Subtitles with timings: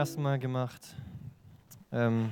[0.00, 0.96] Ersten Mal gemacht.
[1.92, 2.30] Ähm,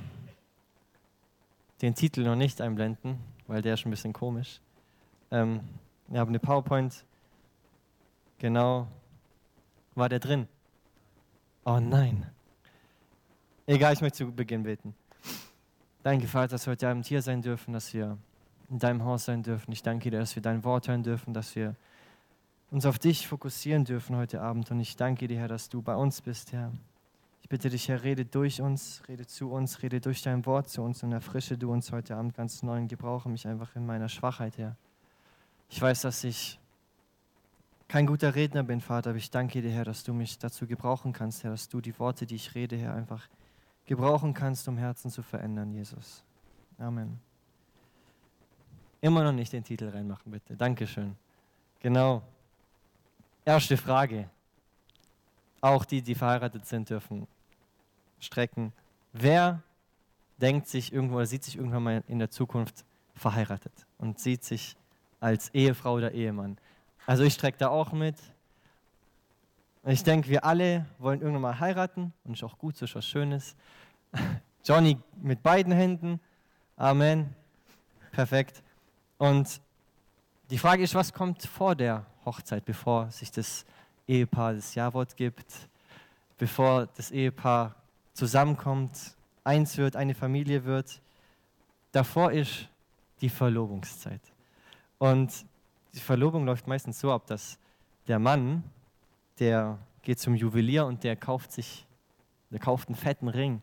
[1.83, 4.59] den Titel noch nicht einblenden, weil der ist ein bisschen komisch.
[5.29, 5.59] Ähm,
[6.07, 7.05] wir haben eine PowerPoint.
[8.39, 8.87] Genau.
[9.93, 10.47] War der drin?
[11.63, 12.25] Oh nein.
[13.67, 14.95] Egal, ich möchte zu Beginn beten.
[16.01, 18.17] Danke, Vater, dass wir heute Abend hier sein dürfen, dass wir
[18.71, 19.71] in deinem Haus sein dürfen.
[19.73, 21.75] Ich danke dir, dass wir dein Wort hören dürfen, dass wir
[22.71, 24.71] uns auf dich fokussieren dürfen heute Abend.
[24.71, 26.71] Und ich danke dir, Herr, dass du bei uns bist, Herr.
[27.49, 30.83] Ich bitte dich, Herr, rede durch uns, rede zu uns, rede durch dein Wort zu
[30.83, 34.07] uns und erfrische du uns heute Abend ganz neu und gebrauche mich einfach in meiner
[34.07, 34.75] Schwachheit, Herr.
[35.67, 36.59] Ich weiß, dass ich
[37.87, 41.11] kein guter Redner bin, Vater, aber ich danke dir, Herr, dass du mich dazu gebrauchen
[41.11, 43.27] kannst, Herr, dass du die Worte, die ich rede, Herr, einfach
[43.87, 46.23] gebrauchen kannst, um Herzen zu verändern, Jesus.
[46.77, 47.19] Amen.
[49.01, 50.55] Immer noch nicht den Titel reinmachen, bitte.
[50.55, 51.15] Dankeschön.
[51.79, 52.21] Genau.
[53.43, 54.29] Erste Frage.
[55.61, 57.27] Auch die, die verheiratet sind, dürfen
[58.19, 58.73] strecken.
[59.13, 59.61] Wer
[60.37, 64.75] denkt sich irgendwo oder sieht sich irgendwann mal in der Zukunft verheiratet und sieht sich
[65.19, 66.57] als Ehefrau oder Ehemann?
[67.05, 68.15] Also ich strecke da auch mit.
[69.85, 73.05] Ich denke, wir alle wollen irgendwann mal heiraten und ist auch gut, so ist was
[73.05, 73.55] Schönes.
[74.63, 76.19] Johnny mit beiden Händen.
[76.75, 77.33] Amen.
[78.11, 78.61] Perfekt.
[79.17, 79.61] Und
[80.49, 83.65] die Frage ist, was kommt vor der Hochzeit, bevor sich das
[84.07, 85.51] Ehepaar das Jawort gibt,
[86.37, 87.75] bevor das Ehepaar
[88.13, 91.01] zusammenkommt, eins wird, eine Familie wird.
[91.91, 92.69] Davor ist
[93.21, 94.21] die Verlobungszeit.
[94.97, 95.45] Und
[95.93, 97.57] die Verlobung läuft meistens so ab, dass
[98.07, 98.63] der Mann,
[99.39, 101.85] der geht zum Juwelier und der kauft sich,
[102.51, 103.61] der kauft einen fetten Ring.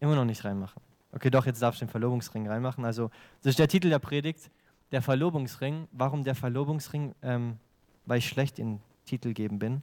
[0.00, 0.82] Immer noch nicht reinmachen.
[1.12, 2.84] Okay, doch, jetzt darfst du den Verlobungsring reinmachen.
[2.84, 3.10] Also,
[3.42, 4.50] das ist der Titel der Predigt,
[4.92, 5.88] der Verlobungsring.
[5.92, 7.14] Warum der Verlobungsring?
[7.22, 7.58] Ähm,
[8.06, 9.82] weil ich schlecht in Titel geben bin.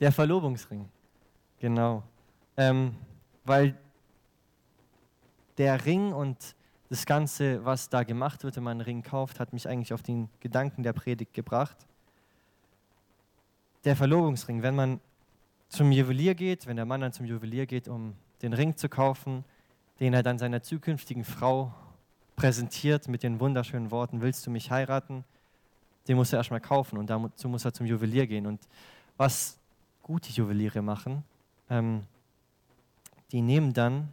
[0.00, 0.88] Der Verlobungsring,
[1.58, 2.02] genau.
[2.56, 2.94] Ähm,
[3.44, 3.76] weil
[5.58, 6.54] der Ring und
[6.88, 10.02] das Ganze, was da gemacht wird, wenn man einen Ring kauft, hat mich eigentlich auf
[10.02, 11.76] den Gedanken der Predigt gebracht.
[13.84, 15.00] Der Verlobungsring, wenn man
[15.68, 19.44] zum Juwelier geht, wenn der Mann dann zum Juwelier geht, um den Ring zu kaufen,
[19.98, 21.72] den er dann seiner zukünftigen Frau
[22.36, 25.24] präsentiert mit den wunderschönen Worten, willst du mich heiraten?
[26.08, 28.46] den muss er erstmal kaufen und dazu muss er zum Juwelier gehen.
[28.46, 28.60] Und
[29.16, 29.58] was
[30.06, 31.24] gute Juweliere machen,
[31.68, 32.06] ähm,
[33.32, 34.12] die nehmen dann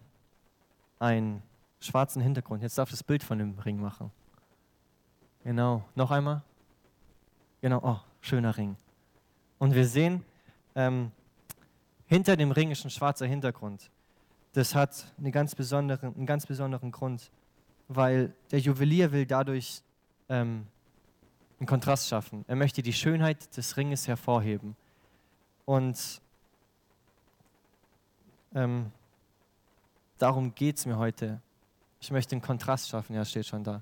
[0.97, 1.43] einen
[1.79, 2.63] schwarzen Hintergrund.
[2.63, 4.09] Jetzt darf das Bild von dem Ring machen.
[5.43, 6.41] Genau, noch einmal.
[7.61, 8.75] Genau, oh, schöner Ring.
[9.59, 10.25] Und wir sehen,
[10.73, 11.11] ähm,
[12.07, 13.91] hinter dem Ring ist ein schwarzer Hintergrund.
[14.53, 17.29] Das hat eine ganz besonderen, einen ganz besonderen Grund,
[17.87, 19.83] weil der Juwelier will dadurch
[20.27, 20.65] ähm,
[21.59, 22.45] einen Kontrast schaffen.
[22.47, 24.75] Er möchte die Schönheit des Ringes hervorheben.
[25.65, 26.21] Und
[28.53, 28.91] ähm,
[30.17, 31.41] darum geht es mir heute.
[31.99, 33.81] Ich möchte einen Kontrast schaffen, ja, steht schon da.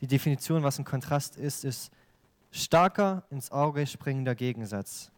[0.00, 1.90] Die Definition, was ein Kontrast ist, ist
[2.50, 5.10] starker ins Auge springender Gegensatz.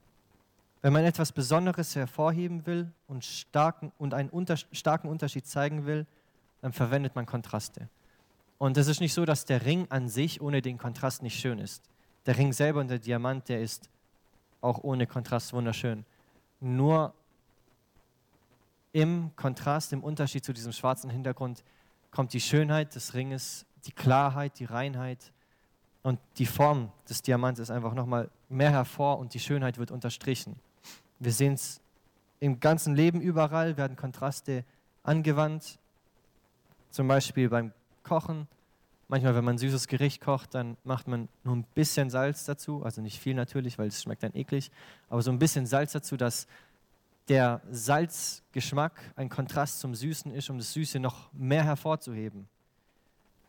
[0.81, 6.07] Wenn man etwas Besonderes hervorheben will und, starken, und einen unter, starken Unterschied zeigen will,
[6.61, 7.89] dann verwendet man Kontraste.
[8.59, 11.59] Und es ist nicht so, dass der Ring an sich ohne den Kontrast nicht schön
[11.59, 11.83] ist.
[12.25, 13.91] Der Ring selber und der Diamant, der ist
[14.61, 16.05] auch ohne Kontrast wunderschön.
[16.61, 17.13] Nur
[18.93, 21.63] im Kontrast, im Unterschied zu diesem schwarzen Hintergrund,
[22.11, 25.33] kommt die Schönheit des Ringes, die Klarheit, die Reinheit
[26.03, 30.57] und die Form des Diamantes ist einfach nochmal mehr hervor und die Schönheit wird unterstrichen.
[31.19, 31.81] Wir sehen es
[32.41, 34.65] im ganzen Leben überall, werden Kontraste
[35.03, 35.79] angewandt,
[36.91, 38.49] zum Beispiel beim kochen.
[39.09, 43.01] Manchmal, wenn man süßes Gericht kocht, dann macht man nur ein bisschen Salz dazu, also
[43.01, 44.73] nicht viel natürlich, weil es schmeckt dann eklig,
[45.09, 46.49] aber so ein bisschen Salz dazu, dass
[47.29, 52.49] der Salzgeschmack ein Kontrast zum Süßen ist, um das Süße noch mehr hervorzuheben.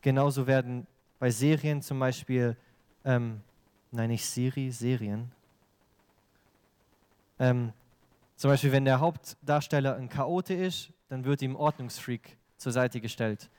[0.00, 0.86] Genauso werden
[1.18, 2.56] bei Serien zum Beispiel,
[3.04, 3.40] ähm,
[3.90, 5.30] nein, nicht Siri, Serien.
[7.40, 7.72] Ähm,
[8.36, 13.50] zum Beispiel, wenn der Hauptdarsteller ein Chaote ist, dann wird ihm Ordnungsfreak zur Seite gestellt.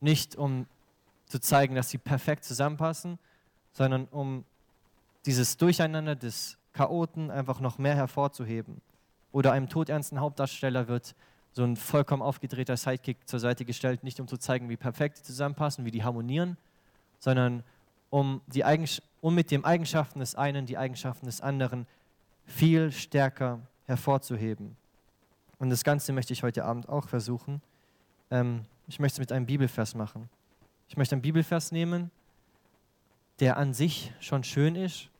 [0.00, 0.66] Nicht um
[1.28, 3.18] zu zeigen, dass sie perfekt zusammenpassen,
[3.72, 4.44] sondern um
[5.26, 8.80] dieses Durcheinander des Chaoten einfach noch mehr hervorzuheben.
[9.32, 11.14] Oder einem todernsten Hauptdarsteller wird
[11.52, 15.22] so ein vollkommen aufgedrehter Sidekick zur Seite gestellt, nicht um zu zeigen, wie perfekt die
[15.22, 16.56] zusammenpassen, wie die harmonieren,
[17.18, 17.62] sondern
[18.10, 18.64] um, die
[19.20, 21.86] um mit den Eigenschaften des einen die Eigenschaften des anderen
[22.46, 24.76] viel stärker hervorzuheben.
[25.58, 27.60] Und das Ganze möchte ich heute Abend auch versuchen.
[28.30, 30.28] Ähm, ich möchte es mit einem Bibelvers machen.
[30.88, 32.10] Ich möchte einen Bibelvers nehmen,
[33.40, 35.10] der an sich schon schön ist,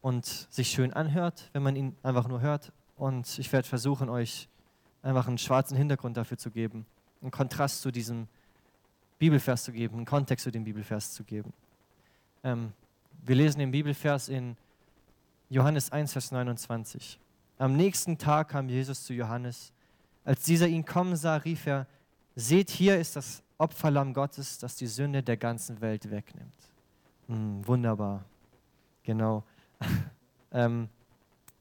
[0.00, 2.72] und sich schön anhört, wenn man ihn einfach nur hört.
[2.96, 4.48] Und ich werde versuchen, euch
[5.02, 6.86] einfach einen schwarzen Hintergrund dafür zu geben,
[7.22, 8.28] einen Kontrast zu diesem
[9.18, 11.52] Bibelvers zu geben, einen Kontext zu dem Bibelvers zu geben.
[12.42, 12.72] Ähm,
[13.22, 14.56] wir lesen den Bibelvers in
[15.50, 17.18] Johannes 1, Vers 29.
[17.58, 19.72] Am nächsten Tag kam Jesus zu Johannes.
[20.24, 21.86] Als dieser ihn kommen sah, rief er,
[22.36, 26.56] seht, hier ist das Opferlamm Gottes, das die Sünde der ganzen Welt wegnimmt.
[27.28, 28.24] Hm, wunderbar.
[29.02, 29.44] Genau.
[30.52, 30.88] ähm,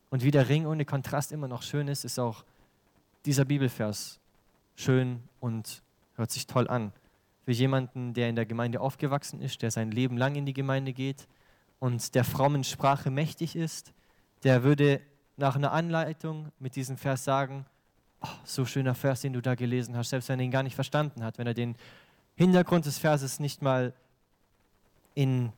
[0.10, 2.46] und wie der Ring ohne Kontrast immer noch schön ist, ist auch
[3.26, 4.20] dieser Bibelvers
[4.76, 5.84] schön und
[6.16, 6.94] hört sich toll an.
[7.44, 10.94] Für jemanden, der in der Gemeinde aufgewachsen ist, der sein Leben lang in die Gemeinde
[10.94, 11.28] geht
[11.80, 13.94] und der frommen Sprache mächtig ist,
[14.44, 15.02] der würde
[15.36, 17.66] nach einer Anleitung mit diesem Vers sagen,
[18.22, 20.76] oh, so schöner Vers, den du da gelesen hast, selbst wenn er ihn gar nicht
[20.76, 21.76] verstanden hat, wenn er den
[22.36, 23.94] Hintergrund des Verses nicht mal
[25.16, 25.52] in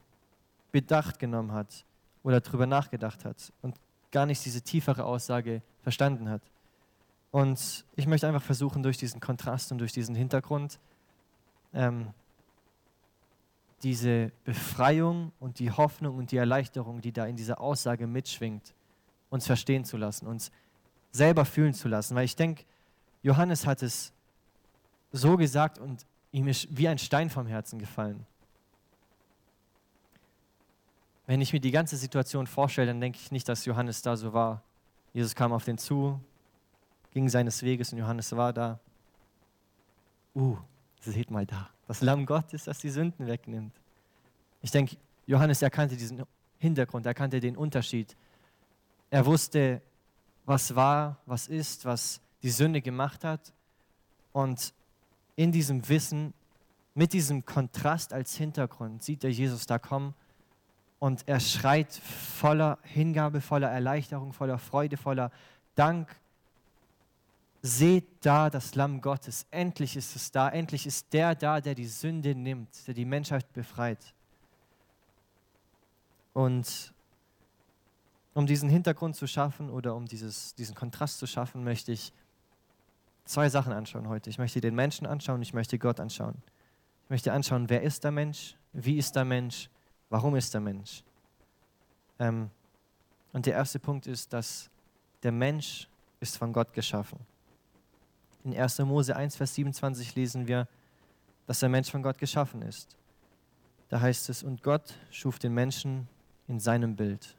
[0.71, 1.85] Bedacht genommen hat
[2.23, 3.75] oder darüber nachgedacht hat und
[4.11, 6.41] gar nicht diese tiefere Aussage verstanden hat.
[7.31, 10.79] Und ich möchte einfach versuchen, durch diesen Kontrast und durch diesen Hintergrund
[11.73, 12.09] ähm,
[13.83, 18.73] diese Befreiung und die Hoffnung und die Erleichterung, die da in dieser Aussage mitschwingt,
[19.29, 20.51] uns verstehen zu lassen, uns
[21.11, 22.15] selber fühlen zu lassen.
[22.15, 22.63] Weil ich denke,
[23.23, 24.11] Johannes hat es
[25.11, 28.25] so gesagt und ihm ist wie ein Stein vom Herzen gefallen.
[31.27, 34.33] Wenn ich mir die ganze Situation vorstelle, dann denke ich nicht, dass Johannes da so
[34.33, 34.63] war.
[35.13, 36.19] Jesus kam auf den zu,
[37.11, 38.79] ging seines Weges und Johannes war da.
[40.33, 40.57] Uh,
[41.01, 43.73] seht mal da, das Lamm Gottes, das die Sünden wegnimmt.
[44.61, 46.23] Ich denke, Johannes erkannte diesen
[46.57, 48.15] Hintergrund, erkannte den Unterschied.
[49.09, 49.81] Er wusste,
[50.45, 53.53] was war, was ist, was die Sünde gemacht hat.
[54.33, 54.73] Und
[55.35, 56.33] in diesem Wissen,
[56.93, 60.13] mit diesem Kontrast als Hintergrund, sieht er Jesus da kommen
[60.99, 65.31] und er schreit voller Hingabe, voller Erleichterung, voller Freude, voller
[65.75, 66.15] Dank.
[67.63, 69.45] Seht da das Lamm Gottes.
[69.51, 70.49] Endlich ist es da.
[70.49, 74.13] Endlich ist der da, der die Sünde nimmt, der die Menschheit befreit.
[76.33, 76.93] Und
[78.33, 82.13] um diesen Hintergrund zu schaffen oder um dieses, diesen Kontrast zu schaffen, möchte ich
[83.25, 84.29] zwei Sachen anschauen heute.
[84.29, 86.41] Ich möchte den Menschen anschauen, ich möchte Gott anschauen.
[87.05, 89.69] Ich möchte anschauen, wer ist der Mensch, wie ist der Mensch,
[90.09, 91.03] warum ist der Mensch.
[92.19, 92.49] Ähm,
[93.33, 94.69] und der erste Punkt ist, dass
[95.23, 95.87] der Mensch
[96.19, 97.19] ist von Gott geschaffen.
[98.43, 98.79] In 1.
[98.79, 100.67] Mose 1, Vers 27 lesen wir,
[101.47, 102.95] dass der Mensch von Gott geschaffen ist.
[103.89, 106.07] Da heißt es, und Gott schuf den Menschen
[106.47, 107.35] in seinem Bild.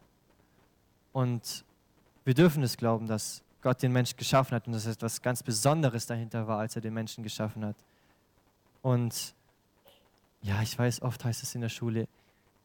[1.12, 1.64] Und
[2.24, 6.06] wir dürfen es glauben, dass Gott den Menschen geschaffen hat und dass etwas ganz Besonderes
[6.06, 7.76] dahinter war, als er den Menschen geschaffen hat.
[8.82, 9.34] Und
[10.42, 12.08] ja, ich weiß, oft heißt es in der Schule,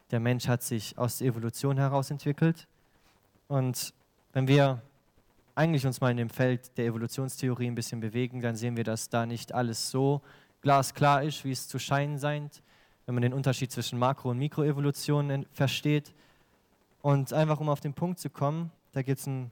[0.09, 2.67] der Mensch hat sich aus der Evolution heraus entwickelt.
[3.47, 3.93] Und
[4.33, 4.81] wenn wir
[5.53, 9.09] eigentlich uns mal in dem Feld der Evolutionstheorie ein bisschen bewegen, dann sehen wir, dass
[9.09, 10.21] da nicht alles so
[10.61, 12.61] glasklar ist, wie es zu scheinen scheint,
[13.05, 16.13] wenn man den Unterschied zwischen Makro- und Mikroevolution versteht.
[17.01, 19.51] Und einfach um auf den Punkt zu kommen, da gibt es ein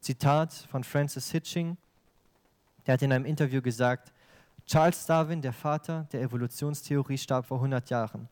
[0.00, 1.76] Zitat von Francis Hitching,
[2.86, 4.12] der hat in einem Interview gesagt,
[4.66, 8.28] Charles Darwin, der Vater der Evolutionstheorie, starb vor 100 Jahren.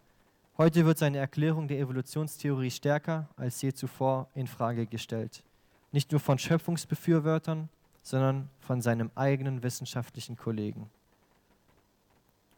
[0.57, 5.43] Heute wird seine Erklärung der Evolutionstheorie stärker als je zuvor in Frage gestellt.
[5.91, 7.69] Nicht nur von Schöpfungsbefürwortern,
[8.03, 10.91] sondern von seinem eigenen wissenschaftlichen Kollegen.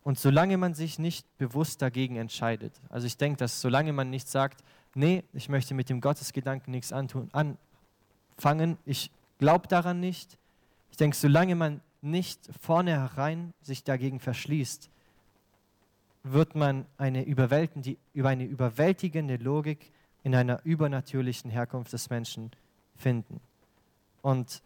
[0.05, 4.29] Und solange man sich nicht bewusst dagegen entscheidet, also ich denke, dass solange man nicht
[4.29, 4.63] sagt,
[4.97, 10.39] nee, ich möchte mit dem Gottesgedanken nichts antun, anfangen, ich glaube daran nicht,
[10.91, 14.91] ich denke, solange man nicht vornherein sich dagegen verschließt,
[16.23, 19.93] wird man eine über eine überwältigende Logik
[20.25, 22.51] in einer übernatürlichen Herkunft des Menschen
[22.97, 23.41] finden.
[24.23, 24.63] Und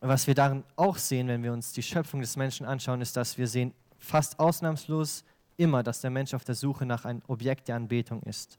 [0.00, 3.38] was wir darin auch sehen, wenn wir uns die Schöpfung des Menschen anschauen, ist, dass
[3.38, 5.24] wir sehen fast ausnahmslos
[5.56, 8.58] immer, dass der Mensch auf der Suche nach einem Objekt der Anbetung ist.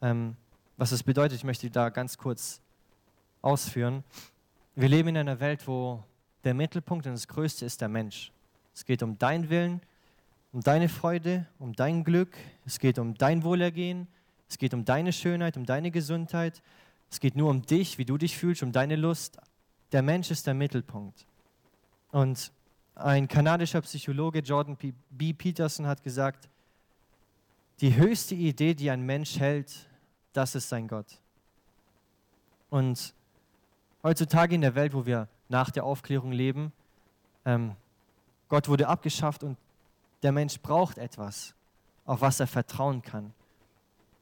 [0.00, 0.36] Ähm,
[0.76, 2.60] was das bedeutet, ich möchte da ganz kurz
[3.42, 4.04] ausführen.
[4.76, 6.04] Wir leben in einer Welt, wo
[6.44, 8.32] der Mittelpunkt und das Größte ist der Mensch.
[8.74, 9.80] Es geht um deinen Willen,
[10.52, 12.36] um deine Freude, um dein Glück.
[12.64, 14.06] Es geht um dein Wohlergehen.
[14.48, 16.62] Es geht um deine Schönheit, um deine Gesundheit.
[17.10, 19.38] Es geht nur um dich, wie du dich fühlst, um deine Lust.
[19.92, 21.26] Der Mensch ist der Mittelpunkt.
[22.12, 22.52] Und
[22.94, 24.76] ein kanadischer Psychologe, Jordan
[25.10, 25.32] B.
[25.32, 26.48] Peterson, hat gesagt,
[27.80, 29.88] die höchste Idee, die ein Mensch hält,
[30.32, 31.20] das ist sein Gott.
[32.70, 33.14] Und
[34.02, 36.72] heutzutage in der Welt, wo wir nach der Aufklärung leben,
[37.44, 37.74] ähm,
[38.48, 39.56] Gott wurde abgeschafft und
[40.22, 41.54] der Mensch braucht etwas,
[42.04, 43.32] auf was er vertrauen kann.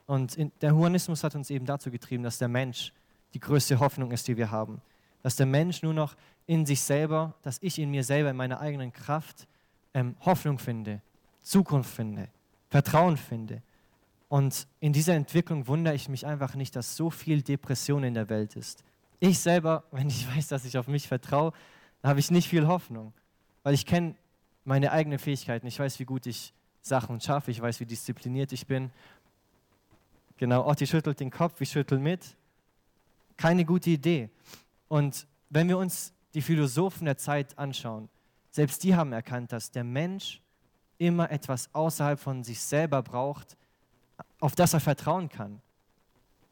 [0.06, 2.92] Und der Humanismus hat uns eben dazu getrieben, dass der Mensch
[3.34, 4.80] die größte Hoffnung ist, die wir haben.
[5.22, 6.14] Dass der Mensch nur noch
[6.46, 9.48] in sich selber, dass ich in mir selber, in meiner eigenen Kraft
[9.94, 11.00] ähm, Hoffnung finde,
[11.40, 12.28] Zukunft finde,
[12.68, 13.62] Vertrauen finde.
[14.28, 18.28] Und in dieser Entwicklung wundere ich mich einfach nicht, dass so viel Depression in der
[18.28, 18.82] Welt ist.
[19.20, 21.52] Ich selber, wenn ich weiß, dass ich auf mich vertraue,
[22.02, 23.12] habe ich nicht viel Hoffnung,
[23.62, 24.14] weil ich kenne
[24.64, 25.66] meine eigenen Fähigkeiten.
[25.66, 28.90] Ich weiß, wie gut ich Sachen schaffe, ich weiß, wie diszipliniert ich bin.
[30.36, 32.36] Genau, Otti schüttelt den Kopf, ich schüttel mit.
[33.36, 34.28] Keine gute Idee.
[34.88, 38.08] Und wenn wir uns die Philosophen der Zeit anschauen,
[38.50, 40.40] selbst die haben erkannt, dass der Mensch
[40.98, 43.56] immer etwas außerhalb von sich selber braucht,
[44.40, 45.60] auf das er vertrauen kann.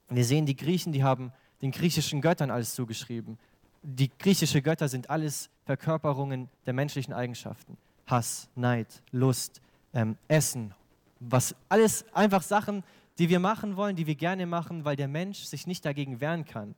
[0.09, 1.33] Wir sehen die Griechen, die haben
[1.63, 3.39] den griechischen Göttern alles zugeschrieben.
[3.83, 7.77] Die griechischen Götter sind alles Verkörperungen der menschlichen Eigenschaften.
[8.07, 9.61] Hass, Neid, Lust,
[9.95, 10.75] ähm, Essen,
[11.21, 12.85] was alles einfach Sachen,
[13.19, 16.45] die wir machen wollen, die wir gerne machen, weil der Mensch sich nicht dagegen wehren
[16.45, 16.75] kann.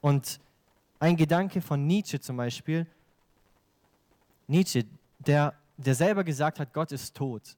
[0.00, 0.40] Und
[0.98, 2.86] ein Gedanke von Nietzsche zum Beispiel,
[4.46, 4.84] Nietzsche,
[5.18, 5.54] der,
[5.84, 7.56] der selber gesagt hat, Gott ist tot.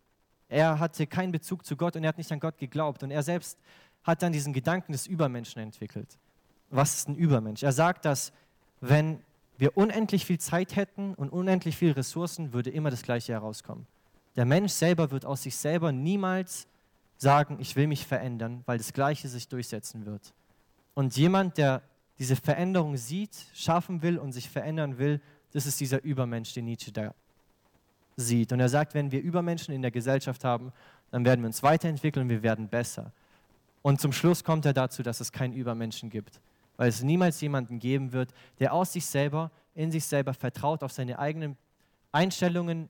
[0.49, 3.02] Er hatte keinen Bezug zu Gott und er hat nicht an Gott geglaubt.
[3.02, 3.59] Und er selbst
[4.05, 6.19] hat dann diesen Gedanken des Übermenschen entwickelt.
[6.71, 7.62] Was ist ein Übermensch?
[7.62, 8.33] Er sagt, dass
[8.81, 9.21] wenn
[9.59, 13.87] wir unendlich viel Zeit hätten und unendlich viele Ressourcen, würde immer das Gleiche herauskommen.
[14.37, 16.67] Der Mensch selber wird aus sich selber niemals
[17.17, 20.35] sagen, ich will mich verändern, weil das Gleiche sich durchsetzen wird.
[20.95, 21.83] Und jemand, der
[22.19, 25.21] diese Veränderung sieht, schaffen will und sich verändern will,
[25.52, 27.14] das ist dieser Übermensch, den Nietzsche da
[28.16, 28.52] sieht.
[28.52, 30.73] Und er sagt, wenn wir Übermenschen in der Gesellschaft haben,
[31.11, 33.12] dann werden wir uns weiterentwickeln, wir werden besser.
[33.83, 36.40] Und zum Schluss kommt er dazu, dass es keinen Übermenschen gibt,
[36.76, 40.92] weil es niemals jemanden geben wird, der aus sich selber, in sich selber vertraut, auf
[40.92, 41.57] seine eigenen
[42.12, 42.88] Einstellungen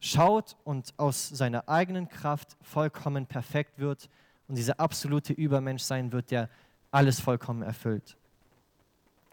[0.00, 4.08] schaut und aus seiner eigenen Kraft vollkommen perfekt wird
[4.48, 6.48] und dieser absolute Übermensch sein wird, der
[6.90, 8.16] alles vollkommen erfüllt.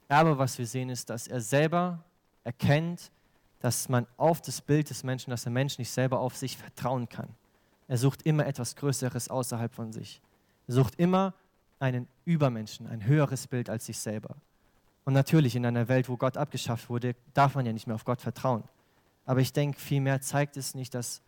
[0.07, 2.03] Aber was wir sehen ist, dass er selber
[2.43, 3.11] erkennt,
[3.63, 7.07] dass man auf das Bild des Menschen, dass der Mensch nicht selber auf sich vertrauen
[7.07, 7.29] kann.
[7.87, 10.21] Er sucht immer etwas Größeres außerhalb von sich.
[10.67, 11.33] Er sucht immer
[11.79, 14.35] einen Übermenschen, ein höheres Bild als sich selber.
[15.05, 18.03] Und natürlich in einer Welt, wo Gott abgeschafft wurde, darf man ja nicht mehr auf
[18.03, 18.65] Gott vertrauen.
[19.25, 21.21] Aber ich denke, vielmehr zeigt es nicht, dass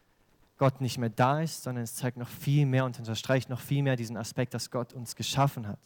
[0.57, 3.81] Gott nicht mehr da ist, sondern es zeigt noch viel mehr und unterstreicht noch viel
[3.81, 5.79] mehr diesen Aspekt, dass Gott uns geschaffen hat.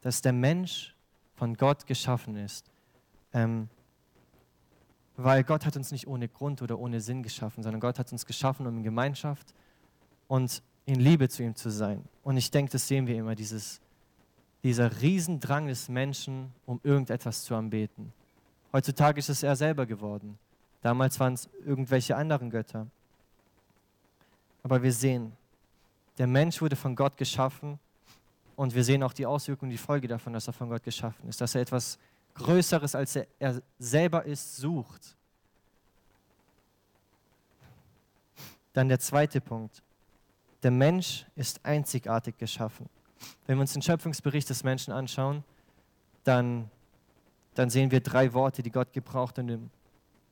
[0.00, 0.96] Dass der Mensch
[1.36, 2.66] von Gott geschaffen ist.
[3.32, 3.68] Ähm,
[5.16, 8.26] weil Gott hat uns nicht ohne Grund oder ohne Sinn geschaffen, sondern Gott hat uns
[8.26, 9.54] geschaffen, um in Gemeinschaft
[10.28, 12.04] und in Liebe zu ihm zu sein.
[12.22, 13.80] Und ich denke, das sehen wir immer, dieses,
[14.62, 18.12] dieser Riesendrang des Menschen, um irgendetwas zu anbeten.
[18.72, 20.38] Heutzutage ist es er selber geworden.
[20.82, 22.86] Damals waren es irgendwelche anderen Götter.
[24.62, 25.32] Aber wir sehen,
[26.18, 27.78] der Mensch wurde von Gott geschaffen
[28.56, 31.40] und wir sehen auch die Auswirkungen, die Folge davon, dass er von Gott geschaffen ist,
[31.40, 31.98] dass er etwas
[32.34, 35.16] Größeres, als er, er selber ist, sucht.
[38.72, 39.82] Dann der zweite Punkt.
[40.62, 42.88] Der Mensch ist einzigartig geschaffen.
[43.46, 45.44] Wenn wir uns den Schöpfungsbericht des Menschen anschauen,
[46.24, 46.70] dann,
[47.54, 49.70] dann sehen wir drei Worte, die Gott gebraucht, um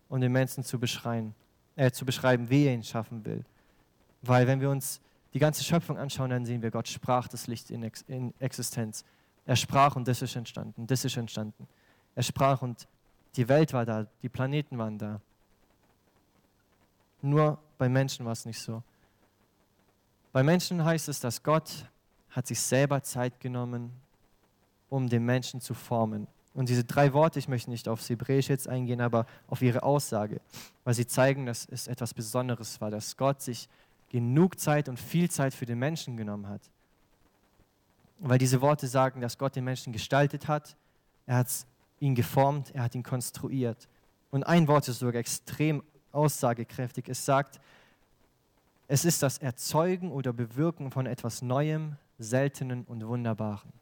[0.08, 1.34] um den Menschen zu beschreiben,
[1.74, 3.44] äh, zu beschreiben, wie er ihn schaffen will.
[4.20, 5.00] Weil wenn wir uns
[5.32, 9.04] die ganze Schöpfung anschauen, dann sehen wir, Gott sprach das Licht in, Ex in Existenz.
[9.46, 11.66] Er sprach und das ist entstanden, das ist entstanden.
[12.14, 12.86] Er sprach und
[13.36, 15.20] die Welt war da, die Planeten waren da.
[17.22, 18.82] Nur bei Menschen war es nicht so.
[20.32, 21.86] Bei Menschen heißt es, dass Gott
[22.30, 23.92] hat sich selber Zeit genommen,
[24.88, 26.26] um den Menschen zu formen.
[26.54, 30.40] Und diese drei Worte, ich möchte nicht aufs Hebräisch jetzt eingehen, aber auf ihre Aussage,
[30.84, 33.68] weil sie zeigen, dass es etwas Besonderes war, dass Gott sich
[34.10, 36.60] genug Zeit und viel Zeit für den Menschen genommen hat.
[38.18, 40.76] Weil diese Worte sagen, dass Gott den Menschen gestaltet hat,
[41.26, 41.48] er hat
[42.02, 43.88] ihn geformt, er hat ihn konstruiert.
[44.30, 47.08] Und ein Wort ist sogar extrem aussagekräftig.
[47.08, 47.60] Es sagt,
[48.88, 53.72] es ist das Erzeugen oder Bewirken von etwas Neuem, Seltenen und Wunderbaren.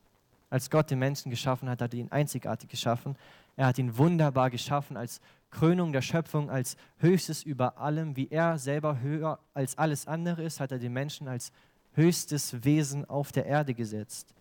[0.50, 3.16] Als Gott den Menschen geschaffen hat, hat er ihn einzigartig geschaffen.
[3.56, 8.16] Er hat ihn wunderbar geschaffen als Krönung der Schöpfung, als höchstes über allem.
[8.16, 11.52] Wie er selber höher als alles andere ist, hat er den Menschen als
[11.94, 14.34] höchstes Wesen auf der Erde gesetzt.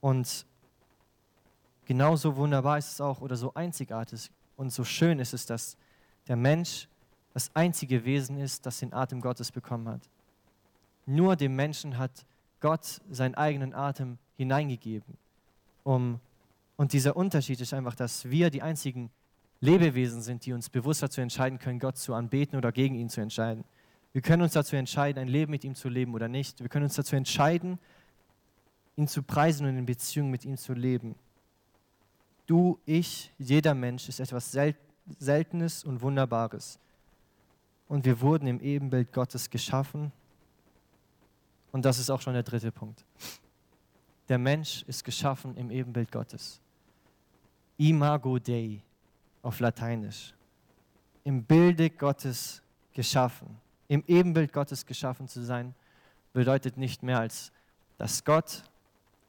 [0.00, 0.46] Und
[1.86, 5.78] genauso wunderbar ist es auch oder so einzigartig und so schön ist es, dass
[6.28, 6.88] der Mensch
[7.32, 10.02] das einzige Wesen ist, das den Atem Gottes bekommen hat.
[11.06, 12.26] Nur dem Menschen hat
[12.60, 15.16] Gott seinen eigenen Atem hineingegeben
[15.86, 16.18] um,
[16.76, 19.08] und dieser Unterschied ist einfach, dass wir die einzigen
[19.60, 23.20] Lebewesen sind, die uns bewusst dazu entscheiden können, Gott zu anbeten oder gegen ihn zu
[23.20, 23.62] entscheiden.
[24.12, 26.58] Wir können uns dazu entscheiden, ein Leben mit ihm zu leben oder nicht.
[26.60, 27.78] Wir können uns dazu entscheiden,
[28.96, 31.14] ihn zu preisen und in Beziehung mit ihm zu leben.
[32.46, 34.56] Du, ich, jeder Mensch ist etwas
[35.18, 36.78] Seltenes und Wunderbares.
[37.88, 40.12] Und wir wurden im Ebenbild Gottes geschaffen.
[41.72, 43.04] Und das ist auch schon der dritte Punkt.
[44.28, 46.60] Der Mensch ist geschaffen im Ebenbild Gottes.
[47.78, 48.80] Imago Dei
[49.42, 50.34] auf Lateinisch.
[51.24, 52.62] Im Bilde Gottes
[52.92, 53.58] geschaffen.
[53.88, 55.74] Im Ebenbild Gottes geschaffen zu sein,
[56.32, 57.52] bedeutet nicht mehr als,
[57.98, 58.64] dass Gott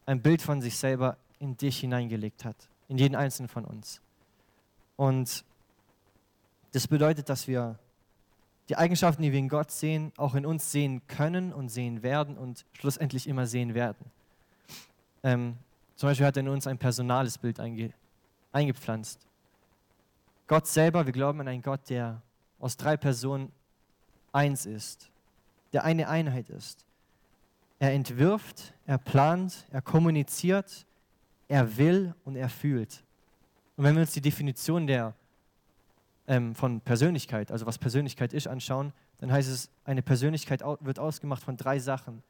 [0.05, 4.01] ein Bild von sich selber in dich hineingelegt hat, in jeden einzelnen von uns.
[4.95, 5.43] Und
[6.71, 7.77] das bedeutet, dass wir
[8.69, 12.37] die Eigenschaften, die wir in Gott sehen, auch in uns sehen können und sehen werden
[12.37, 14.11] und schlussendlich immer sehen werden.
[15.23, 15.57] Ähm,
[15.95, 17.93] zum Beispiel hat er in uns ein personales Bild einge
[18.51, 19.19] eingepflanzt.
[20.47, 22.21] Gott selber, wir glauben an einen Gott, der
[22.59, 23.51] aus drei Personen
[24.31, 25.09] eins ist,
[25.73, 26.85] der eine Einheit ist.
[27.79, 30.86] Er entwirft, er plant, er kommuniziert,
[31.47, 33.03] er will und er fühlt.
[33.75, 35.13] Und wenn wir uns die Definition der
[36.27, 41.43] ähm, von Persönlichkeit, also was Persönlichkeit ist, anschauen, dann heißt es, eine Persönlichkeit wird ausgemacht
[41.43, 42.21] von drei Sachen.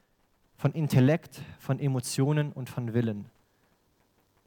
[0.56, 3.26] Von Intellekt, von Emotionen und von Willen.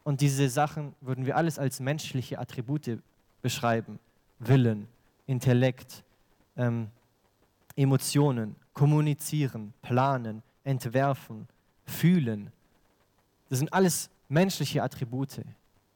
[0.03, 2.99] Und diese Sachen würden wir alles als menschliche Attribute
[3.41, 3.99] beschreiben.
[4.39, 4.87] Willen,
[5.27, 6.03] Intellekt,
[6.57, 6.89] ähm,
[7.75, 11.47] Emotionen, kommunizieren, planen, entwerfen,
[11.85, 12.51] fühlen.
[13.49, 15.41] Das sind alles menschliche Attribute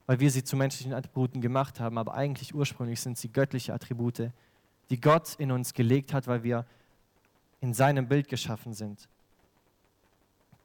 [0.05, 4.31] weil wir sie zu menschlichen Attributen gemacht haben, aber eigentlich ursprünglich sind sie göttliche Attribute,
[4.89, 6.65] die Gott in uns gelegt hat, weil wir
[7.61, 9.09] in seinem Bild geschaffen sind.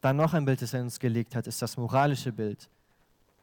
[0.00, 2.68] Dann noch ein Bild, das er uns gelegt hat, ist das moralische Bild.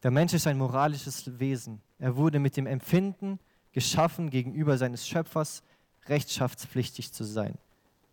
[0.04, 1.82] Der Mensch ist ein moralisches Wesen.
[1.98, 3.40] Er wurde mit dem Empfinden
[3.72, 5.64] geschaffen, gegenüber seines Schöpfers
[6.06, 7.56] rechenschaftspflichtig zu sein.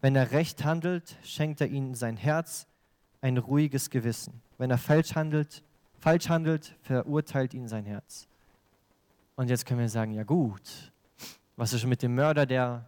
[0.01, 2.67] Wenn er recht handelt, schenkt er ihnen sein Herz
[3.21, 4.43] ein ruhiges Gewissen.
[4.59, 5.63] Wenn er falsch handelt,
[6.05, 8.29] falsch handelt, verurteilt ihn sein Herz.
[9.37, 10.93] Und jetzt können wir sagen, ja gut,
[11.57, 12.85] was ist mit dem Mörder, der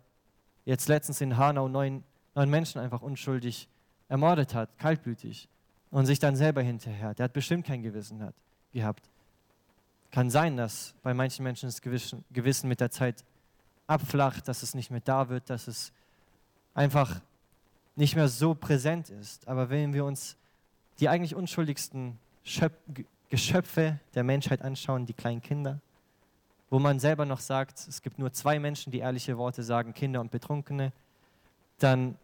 [0.66, 3.68] jetzt letztens in Hanau neun, neun Menschen einfach unschuldig
[4.11, 5.48] ermordet hat, kaltblütig,
[5.90, 8.35] und sich dann selber hinterher, der hat bestimmt kein Gewissen hat,
[8.74, 9.09] gehabt.
[10.11, 13.24] Kann sein, dass bei manchen Menschen das Gewissen, Gewissen mit der Zeit
[13.87, 15.90] abflacht, dass es nicht mehr da wird, dass es
[16.74, 17.22] einfach
[17.94, 19.48] nicht mehr so präsent ist.
[19.48, 20.37] Aber wenn wir uns
[20.98, 22.18] die eigentlich unschuldigsten
[23.28, 25.80] Geschöpfe der Menschheit anschauen, die kleinen Kinder,
[26.70, 30.20] wo man selber noch sagt, es gibt nur zwei Menschen, die ehrliche Worte sagen, Kinder
[30.20, 30.92] und Betrunkene,
[31.78, 32.16] dann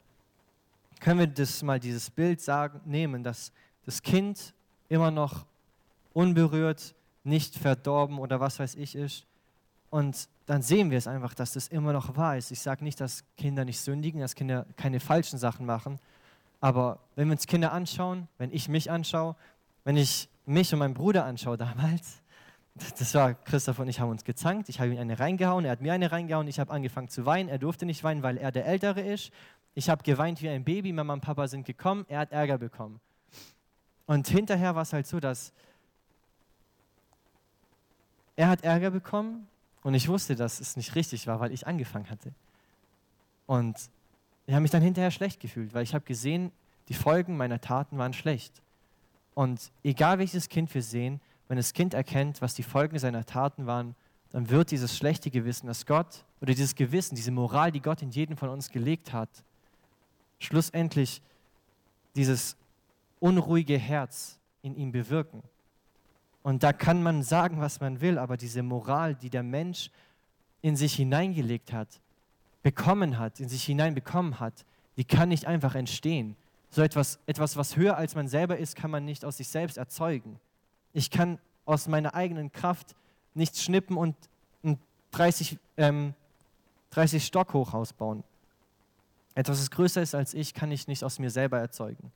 [1.00, 3.52] können wir das mal dieses Bild sagen, nehmen, dass
[3.84, 4.54] das Kind
[4.88, 5.44] immer noch
[6.12, 9.26] unberührt, nicht verdorben oder was weiß ich ist.
[9.90, 12.50] Und dann sehen wir es einfach, dass das immer noch wahr ist.
[12.50, 15.98] Ich sage nicht, dass Kinder nicht sündigen, dass Kinder keine falschen Sachen machen.
[16.60, 19.34] Aber wenn wir uns Kinder anschauen, wenn ich mich anschaue,
[19.84, 22.22] wenn ich mich und meinen Bruder anschaue damals,
[22.74, 24.68] das war Christoph und ich haben uns gezankt.
[24.68, 26.48] Ich habe ihm eine reingehauen, er hat mir eine reingehauen.
[26.48, 27.48] Ich habe angefangen zu weinen.
[27.48, 29.30] Er durfte nicht weinen, weil er der Ältere ist.
[29.74, 30.92] Ich habe geweint wie ein Baby.
[30.92, 32.06] Mama und Papa sind gekommen.
[32.08, 33.00] Er hat Ärger bekommen.
[34.06, 35.52] Und hinterher war es halt so, dass
[38.36, 39.46] er hat Ärger bekommen
[39.82, 42.32] und ich wusste, dass es nicht richtig war, weil ich angefangen hatte.
[43.46, 43.76] Und
[44.46, 46.50] ich habe mich dann hinterher schlecht gefühlt, weil ich habe gesehen,
[46.88, 48.62] die Folgen meiner Taten waren schlecht.
[49.34, 53.66] Und egal welches Kind wir sehen, wenn das Kind erkennt, was die Folgen seiner Taten
[53.66, 53.94] waren,
[54.30, 58.10] dann wird dieses schlechte Gewissen, das Gott, oder dieses Gewissen, diese Moral, die Gott in
[58.10, 59.28] jeden von uns gelegt hat,
[60.38, 61.22] schlussendlich
[62.16, 62.56] dieses
[63.20, 65.42] unruhige Herz in ihm bewirken.
[66.42, 69.90] Und da kann man sagen, was man will, aber diese Moral, die der Mensch
[70.60, 72.00] in sich hineingelegt hat,
[72.62, 74.64] bekommen hat, in sich hineinbekommen hat,
[74.96, 76.36] die kann nicht einfach entstehen.
[76.72, 79.76] So etwas, etwas, was höher als man selber ist, kann man nicht aus sich selbst
[79.76, 80.40] erzeugen.
[80.94, 82.96] Ich kann aus meiner eigenen Kraft
[83.34, 84.16] nichts schnippen und
[84.64, 84.78] ein
[85.10, 86.14] 30, ähm,
[86.90, 88.24] 30 Stock Hochhaus bauen.
[89.34, 92.10] Etwas, das größer ist als ich, kann ich nicht aus mir selber erzeugen.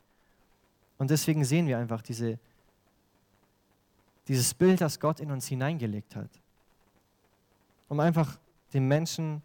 [0.97, 2.39] Und deswegen sehen wir einfach diese,
[4.27, 6.31] dieses Bild, das Gott in uns hineingelegt hat.
[7.89, 8.39] Um einfach
[8.73, 9.43] den Menschen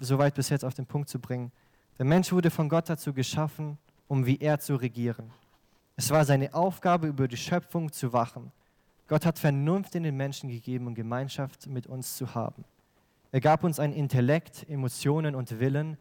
[0.00, 1.50] so weit bis jetzt auf den Punkt zu bringen.
[1.98, 3.78] Der Mensch wurde von Gott dazu geschaffen,
[4.10, 5.30] um wie er zu regieren.
[5.94, 8.50] Es war seine Aufgabe, über die Schöpfung zu wachen.
[9.06, 12.64] Gott hat Vernunft in den Menschen gegeben, um Gemeinschaft mit uns zu haben.
[13.30, 15.96] Er gab uns ein Intellekt, Emotionen und Willen,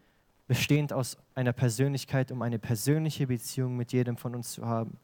[0.47, 4.97] bestehend aus einer Persönlichkeit, um eine persönliche Beziehung mit jedem von uns zu haben.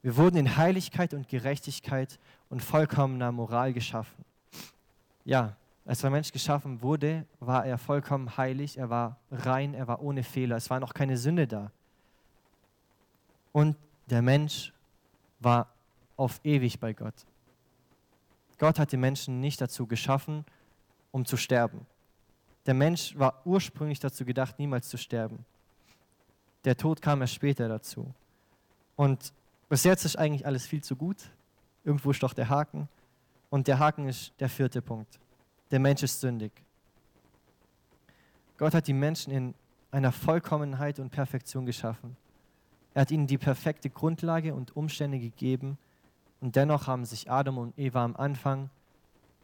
[0.00, 4.24] Wir wurden in Heiligkeit und Gerechtigkeit und vollkommener Moral geschaffen.
[5.26, 10.00] Ja, als der Mensch geschaffen wurde, war er vollkommen heilig, er war rein, er war
[10.00, 11.70] ohne Fehler, es war noch keine Sünde da.
[13.52, 14.72] Und der Mensch
[15.38, 15.72] war
[16.16, 17.14] auf ewig bei Gott.
[18.58, 20.44] Gott hat die Menschen nicht dazu geschaffen,
[21.12, 21.86] um zu sterben.
[22.66, 25.44] Der Mensch war ursprünglich dazu gedacht, niemals zu sterben.
[26.64, 28.12] Der Tod kam erst später dazu.
[28.96, 29.32] Und
[29.70, 31.16] bis jetzt ist eigentlich alles viel zu gut.
[31.84, 32.88] Irgendwo ist doch der Haken.
[33.48, 35.18] Und der Haken ist der vierte Punkt.
[35.70, 36.52] Der Mensch ist sündig.
[38.58, 39.54] Gott hat die Menschen in
[39.90, 42.16] einer Vollkommenheit und Perfektion geschaffen.
[42.94, 45.78] Er hat ihnen die perfekte Grundlage und Umstände gegeben
[46.40, 48.70] und dennoch haben sich Adam und Eva am Anfang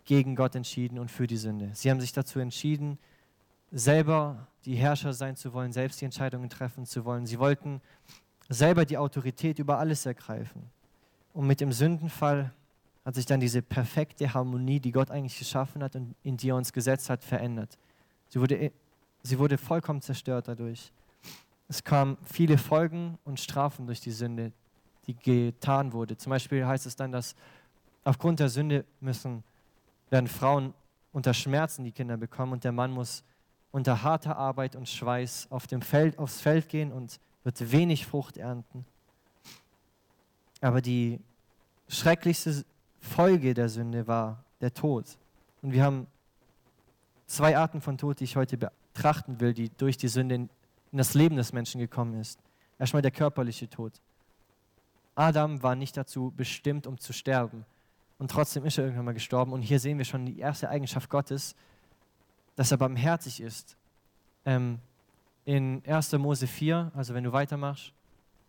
[0.05, 1.71] gegen Gott entschieden und für die Sünde.
[1.75, 2.99] Sie haben sich dazu entschieden,
[3.73, 7.27] selber die Herrscher sein zu wollen, selbst die Entscheidungen treffen zu wollen.
[7.27, 7.81] Sie wollten
[8.49, 10.63] selber die Autorität über alles ergreifen.
[11.33, 12.53] Und mit dem Sündenfall
[13.05, 16.57] hat sich dann diese perfekte Harmonie, die Gott eigentlich geschaffen hat und in die er
[16.57, 17.77] uns gesetzt hat, verändert.
[18.29, 18.73] Sie wurde
[19.27, 20.93] Sie wurde vollkommen zerstört dadurch.
[21.69, 24.53] Es kamen viele Folgen und Strafen durch die Sünde,
[25.07, 26.17] die getan wurde.
[26.17, 27.35] Zum Beispiel heißt es dann, dass
[28.05, 29.43] aufgrund der Sünde müssen,
[30.11, 30.75] werden Frauen
[31.13, 33.25] unter Schmerzen die Kinder bekommen und der Mann muss
[33.73, 38.37] unter harter Arbeit und Schweiß auf dem Feld, aufs Feld gehen und wird wenig Frucht
[38.37, 38.85] ernten.
[40.61, 41.21] Aber die
[41.89, 42.65] schrecklichste
[43.01, 45.19] Folge der Sünde war der Tod.
[45.63, 46.07] Und wir haben
[47.27, 50.49] zwei Arten von Tod, die ich heute betrachten will, die durch die Sünde
[50.93, 52.41] in, das Leben des Menschen gekommen ist.
[52.79, 53.93] Erstmal der körperliche Tod.
[55.15, 57.65] Adam war nicht dazu bestimmt, um zu sterben.
[58.19, 59.53] Und trotzdem ist er irgendwann mal gestorben.
[59.53, 61.55] Und hier sehen wir schon die erste Eigenschaft Gottes,
[62.55, 63.77] dass er barmherzig ist.
[64.45, 64.79] Ähm,
[65.45, 66.13] in 1.
[66.13, 67.93] Mose 4, also wenn du weitermachst,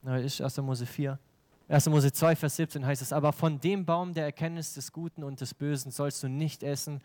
[0.04, 0.58] ist 1.
[0.58, 1.20] Mose 4,
[1.70, 1.90] 1.
[1.90, 5.42] Mose 2, Vers 17 heißt es, aber von dem Baum der Erkenntnis des Guten und
[5.42, 7.02] des Bösen sollst du nicht essen,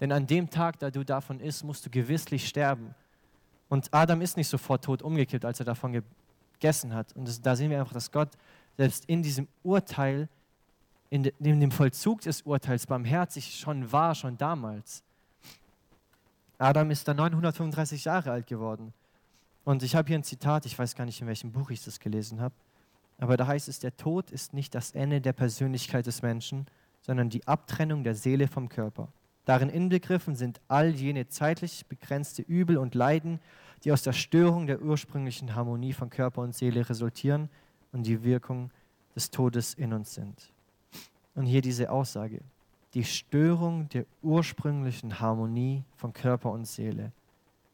[0.00, 2.94] denn an dem Tag, da du davon isst, musst du gewisslich sterben.
[3.72, 6.02] Und Adam ist nicht sofort tot umgekippt, als er davon
[6.60, 7.16] gegessen hat.
[7.16, 8.28] Und das, da sehen wir einfach, dass Gott
[8.76, 10.28] selbst in diesem Urteil,
[11.08, 15.02] in, de, in dem Vollzug des Urteils barmherzig schon war, schon damals.
[16.58, 18.92] Adam ist dann 935 Jahre alt geworden.
[19.64, 21.98] Und ich habe hier ein Zitat, ich weiß gar nicht, in welchem Buch ich das
[21.98, 22.54] gelesen habe,
[23.16, 26.66] aber da heißt es, der Tod ist nicht das Ende der Persönlichkeit des Menschen,
[27.00, 29.08] sondern die Abtrennung der Seele vom Körper.
[29.44, 33.40] Darin inbegriffen sind all jene zeitlich begrenzte Übel und Leiden,
[33.84, 37.48] die aus der Störung der ursprünglichen Harmonie von Körper und Seele resultieren
[37.92, 38.70] und die Wirkung
[39.16, 40.52] des Todes in uns sind.
[41.34, 42.40] Und hier diese Aussage,
[42.94, 47.10] die Störung der ursprünglichen Harmonie von Körper und Seele.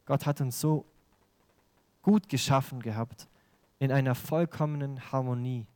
[0.07, 0.85] Gott hat uns so
[2.02, 3.28] gut geschaffen gehabt,
[3.78, 5.66] in einer vollkommenen Harmonie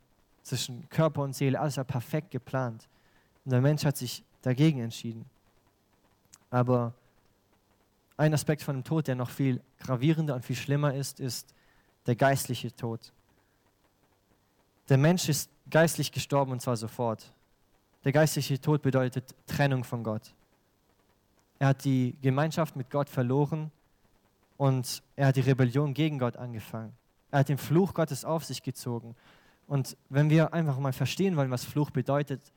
[0.43, 2.89] zwischen Körper und Seele, alles war perfekt geplant.
[3.45, 5.25] Und der Mensch hat sich dagegen entschieden.
[6.53, 6.93] Aber
[8.19, 11.55] ein Aspekt von dem Tod, der noch viel gravierender und viel schlimmer ist, ist
[12.07, 13.01] der geistliche Tod.
[14.91, 17.33] Der Mensch ist geistlich gestorben und zwar sofort.
[18.05, 20.35] Der geistliche Tod bedeutet Trennung von Gott.
[21.59, 23.71] Er hat die Gemeinschaft mit Gott verloren
[24.59, 26.93] und er hat die Rebellion gegen Gott angefangen.
[27.31, 29.17] Er hat den Fluch Gottes auf sich gezogen.
[29.67, 32.53] Und wenn wir einfach mal verstehen wollen, was Fluch bedeutet,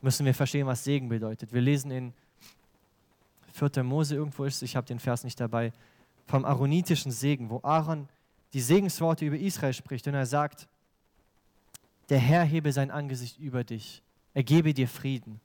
[0.00, 1.52] müssen wir verstehen, was Segen bedeutet.
[1.52, 2.12] Wir lesen in
[3.52, 3.82] 4.
[3.82, 5.72] Mose irgendwo ist, ich habe den Vers nicht dabei,
[6.26, 8.08] vom aaronitischen Segen, wo Aaron
[8.52, 10.68] die Segensworte über Israel spricht und er sagt,
[12.08, 14.02] der Herr hebe sein Angesicht über dich,
[14.34, 15.40] er gebe dir Frieden.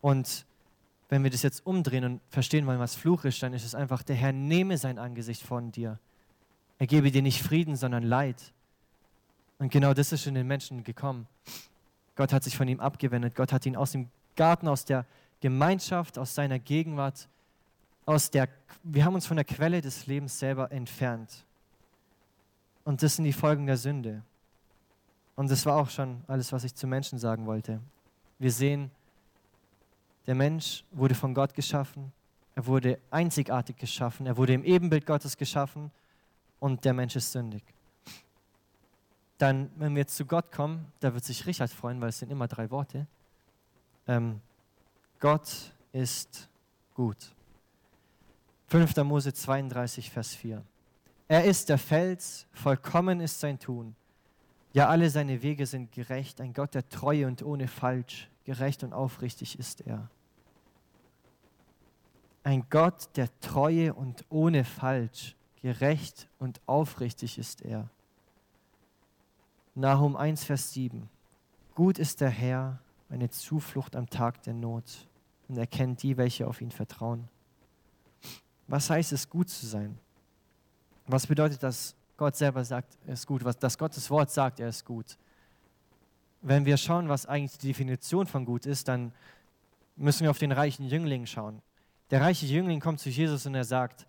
[0.00, 0.46] Und
[1.08, 4.02] wenn wir das jetzt umdrehen und verstehen wollen, was Fluch ist, dann ist es einfach,
[4.02, 5.98] der Herr nehme sein Angesicht von dir.
[6.78, 8.52] Er gebe dir nicht Frieden, sondern Leid.
[9.58, 11.28] Und genau das ist in den Menschen gekommen.
[12.16, 13.34] Gott hat sich von ihm abgewendet.
[13.34, 15.06] Gott hat ihn aus dem Garten, aus der
[15.42, 17.28] Gemeinschaft, aus seiner Gegenwart,
[18.06, 18.48] aus der,
[18.84, 21.44] wir haben uns von der Quelle des Lebens selber entfernt.
[22.84, 24.22] Und das sind die Folgen der Sünde.
[25.34, 27.80] Und das war auch schon alles, was ich zu Menschen sagen wollte.
[28.38, 28.90] Wir sehen,
[30.26, 32.12] der Mensch wurde von Gott geschaffen,
[32.54, 35.90] er wurde einzigartig geschaffen, er wurde im Ebenbild Gottes geschaffen
[36.60, 37.64] und der Mensch ist sündig.
[39.38, 42.30] Dann, wenn wir jetzt zu Gott kommen, da wird sich Richard freuen, weil es sind
[42.30, 43.08] immer drei Worte.
[44.06, 44.40] Ähm,
[45.22, 46.48] Gott ist
[46.94, 47.32] gut.
[48.66, 48.96] 5.
[49.04, 50.64] Mose 32, Vers 4.
[51.28, 53.94] Er ist der Fels, vollkommen ist sein Tun.
[54.72, 56.40] Ja, alle seine Wege sind gerecht.
[56.40, 58.28] Ein Gott der Treue und ohne Falsch.
[58.42, 60.10] Gerecht und aufrichtig ist er.
[62.42, 65.36] Ein Gott der Treue und ohne Falsch.
[65.60, 67.88] Gerecht und aufrichtig ist er.
[69.76, 71.08] Nahum 1, Vers 7.
[71.76, 75.06] Gut ist der Herr, eine Zuflucht am Tag der Not
[75.52, 77.28] und er kennt die, welche auf ihn vertrauen.
[78.66, 79.98] Was heißt es, gut zu sein?
[81.06, 83.44] Was bedeutet das, Gott selber sagt, er ist gut?
[83.44, 85.16] Was, dass Gottes Wort sagt, er ist gut?
[86.42, 89.12] wenn wir schauen, was eigentlich die Definition von gut ist, dann
[89.96, 91.62] müssen wir auf den reichen Jüngling schauen.
[92.10, 94.06] Der reiche Jüngling kommt zu Jesus und er sagt,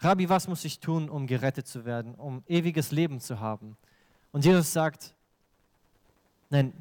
[0.00, 3.76] Rabbi, was muss ich tun, um gerettet zu werden, um ewiges Leben zu haben?
[4.32, 5.14] Und Jesus sagt,
[6.50, 6.72] nein,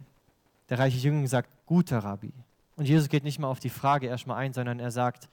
[0.70, 2.34] der reiche Jüngling sagt, guter Rabbi.
[2.80, 5.28] Und Jesus geht nicht mal auf die Frage erstmal ein, sondern er sagt,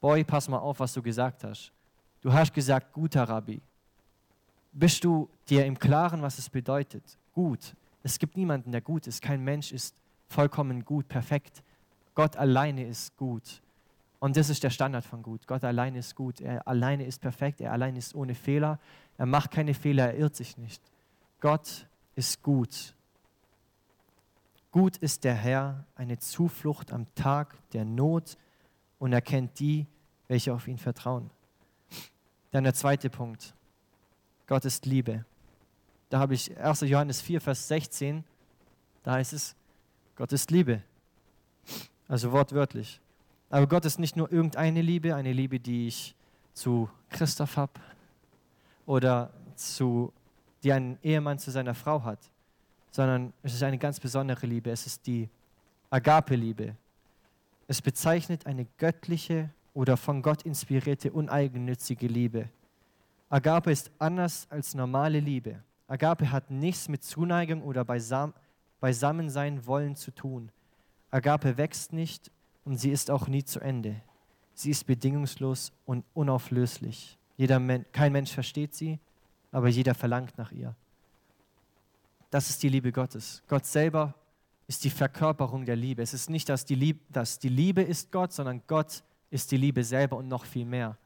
[0.00, 1.72] Boy, pass mal auf, was du gesagt hast.
[2.20, 3.60] Du hast gesagt, guter Rabbi.
[4.70, 7.02] Bist du dir im Klaren, was es bedeutet?
[7.32, 7.74] Gut.
[8.04, 9.22] Es gibt niemanden, der gut ist.
[9.22, 9.96] Kein Mensch ist
[10.28, 11.64] vollkommen gut, perfekt.
[12.14, 13.60] Gott alleine ist gut.
[14.20, 15.48] Und das ist der Standard von gut.
[15.48, 16.40] Gott alleine ist gut.
[16.40, 17.60] Er alleine ist perfekt.
[17.60, 18.78] Er alleine ist ohne Fehler.
[19.18, 20.12] Er macht keine Fehler.
[20.12, 20.80] Er irrt sich nicht.
[21.40, 22.94] Gott ist gut.
[24.74, 28.36] Gut ist der Herr, eine Zuflucht am Tag der Not
[28.98, 29.86] und er kennt die,
[30.26, 31.30] welche auf ihn vertrauen.
[32.50, 33.54] Dann der zweite Punkt.
[34.48, 35.24] Gott ist Liebe.
[36.08, 36.80] Da habe ich 1.
[36.80, 38.24] Johannes 4, Vers 16.
[39.04, 39.54] Da heißt es,
[40.16, 40.82] Gott ist Liebe.
[42.08, 43.00] Also wortwörtlich.
[43.50, 46.16] Aber Gott ist nicht nur irgendeine Liebe, eine Liebe, die ich
[46.52, 47.74] zu Christoph habe
[48.86, 50.12] oder zu,
[50.64, 52.18] die ein Ehemann zu seiner Frau hat,
[52.94, 54.70] sondern es ist eine ganz besondere Liebe.
[54.70, 55.28] Es ist die
[55.90, 56.76] Agape-Liebe.
[57.66, 62.48] Es bezeichnet eine göttliche oder von Gott inspirierte uneigennützige Liebe.
[63.30, 65.60] Agape ist anders als normale Liebe.
[65.88, 68.32] Agape hat nichts mit Zuneigung oder Beisam
[68.78, 70.52] Beisammensein wollen zu tun.
[71.10, 72.30] Agape wächst nicht
[72.64, 73.96] und sie ist auch nie zu Ende.
[74.54, 77.18] Sie ist bedingungslos und unauflöslich.
[77.36, 79.00] Jeder Men kein Mensch versteht sie,
[79.50, 80.76] aber jeder verlangt nach ihr.
[82.34, 83.44] Das ist die Liebe Gottes.
[83.46, 84.12] Gott selber
[84.66, 86.02] ist die Verkörperung der Liebe.
[86.02, 89.56] Es ist nicht, dass die, Liebe, dass die Liebe ist Gott, sondern Gott ist die
[89.56, 90.98] Liebe selber und noch viel mehr.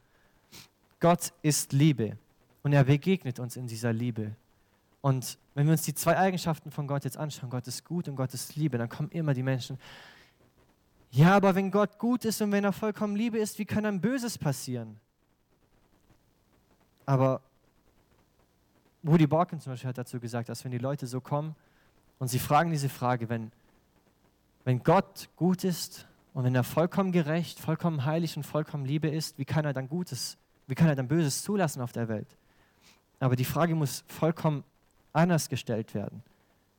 [1.01, 2.17] Gott ist Liebe
[2.62, 4.37] und er begegnet uns in dieser Liebe.
[5.03, 8.17] Und wenn wir uns die zwei Eigenschaften von Gott jetzt anschauen, Gott ist gut und
[8.17, 9.77] Gott ist Liebe, dann kommen immer die Menschen,
[11.11, 14.01] ja, aber wenn Gott gut ist und wenn er vollkommen Liebe ist, wie kann dann
[14.01, 14.99] Böses passieren?
[17.05, 17.43] Aber
[19.03, 21.55] Woody Borkin zum Beispiel hat dazu gesagt, dass wenn die Leute so kommen
[22.19, 23.53] und sie fragen diese Frage, wenn,
[24.65, 29.39] wenn Gott gut ist und wenn er vollkommen gerecht, vollkommen heilig und vollkommen Liebe ist,
[29.39, 32.37] wie kann er dann Gutes, wie kann er dann Böses zulassen auf der Welt?
[33.21, 34.65] Aber die Frage muss vollkommen
[35.13, 36.23] anders gestellt werden.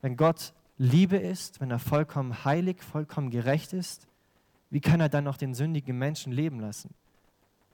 [0.02, 4.06] Wenn Gott Liebe ist, wenn er vollkommen heilig, vollkommen gerecht ist,
[4.70, 6.94] wie kann er dann noch den sündigen Menschen leben lassen?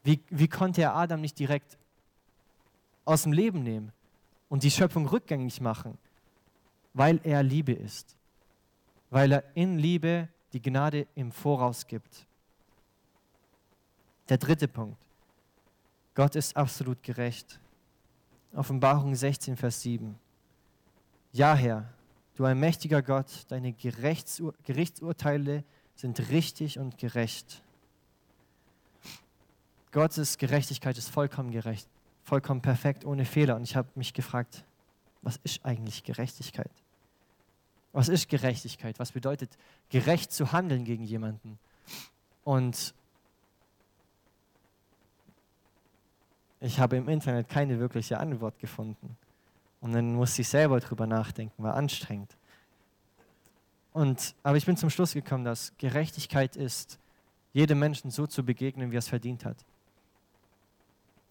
[0.03, 1.77] Wie, wie konnte er Adam nicht direkt
[3.05, 3.93] aus dem Leben nehmen
[4.49, 5.99] und die Schöpfung rückgängig machen?
[6.95, 8.17] Weil er Liebe ist.
[9.11, 12.27] Weil er in Liebe die Gnade im Voraus gibt.
[14.29, 14.99] Der dritte Punkt.
[16.15, 17.61] Gott ist absolut gerecht.
[18.55, 20.19] Offenbarung 16, Vers 7.
[21.33, 21.93] Ja, Herr,
[22.35, 27.63] du ein mächtiger Gott, deine Gerichtsurteile sind richtig und gerecht.
[29.93, 31.89] Gottes Gerechtigkeit ist vollkommen gerecht,
[32.27, 33.55] vollkommen perfekt, ohne Fehler.
[33.55, 34.65] Und ich habe mich gefragt,
[35.23, 36.71] was ist eigentlich Gerechtigkeit?
[37.93, 38.99] Was ist Gerechtigkeit?
[38.99, 39.57] Was bedeutet
[39.91, 41.57] gerecht zu handeln gegen jemanden?
[42.43, 42.95] Und
[46.61, 49.17] ich habe im Internet keine wirkliche Antwort gefunden.
[49.81, 52.37] Und dann musste ich selber drüber nachdenken, war anstrengend.
[53.93, 56.99] Und, aber ich bin zum Schluss gekommen, dass Gerechtigkeit ist,
[57.53, 59.65] jedem Menschen so zu begegnen, wie er es verdient hat.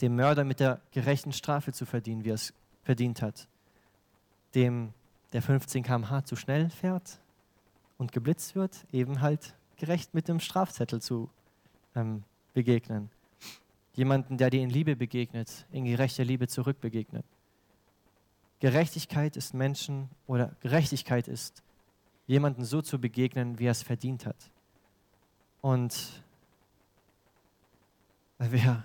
[0.01, 2.53] Dem Mörder mit der gerechten Strafe zu verdienen, wie er es
[2.83, 3.47] verdient hat.
[4.53, 4.93] Dem
[5.33, 7.19] der 15 km/h zu schnell fährt
[7.97, 11.29] und geblitzt wird, eben halt gerecht mit dem Strafzettel zu
[11.95, 13.09] ähm, begegnen.
[13.93, 17.25] Jemanden, der dir in Liebe begegnet, in gerechter Liebe zurückbegegnet.
[18.59, 21.63] Gerechtigkeit ist Menschen oder Gerechtigkeit ist,
[22.27, 24.51] jemanden so zu begegnen, wie er es verdient hat.
[25.61, 26.23] Und
[28.39, 28.83] wir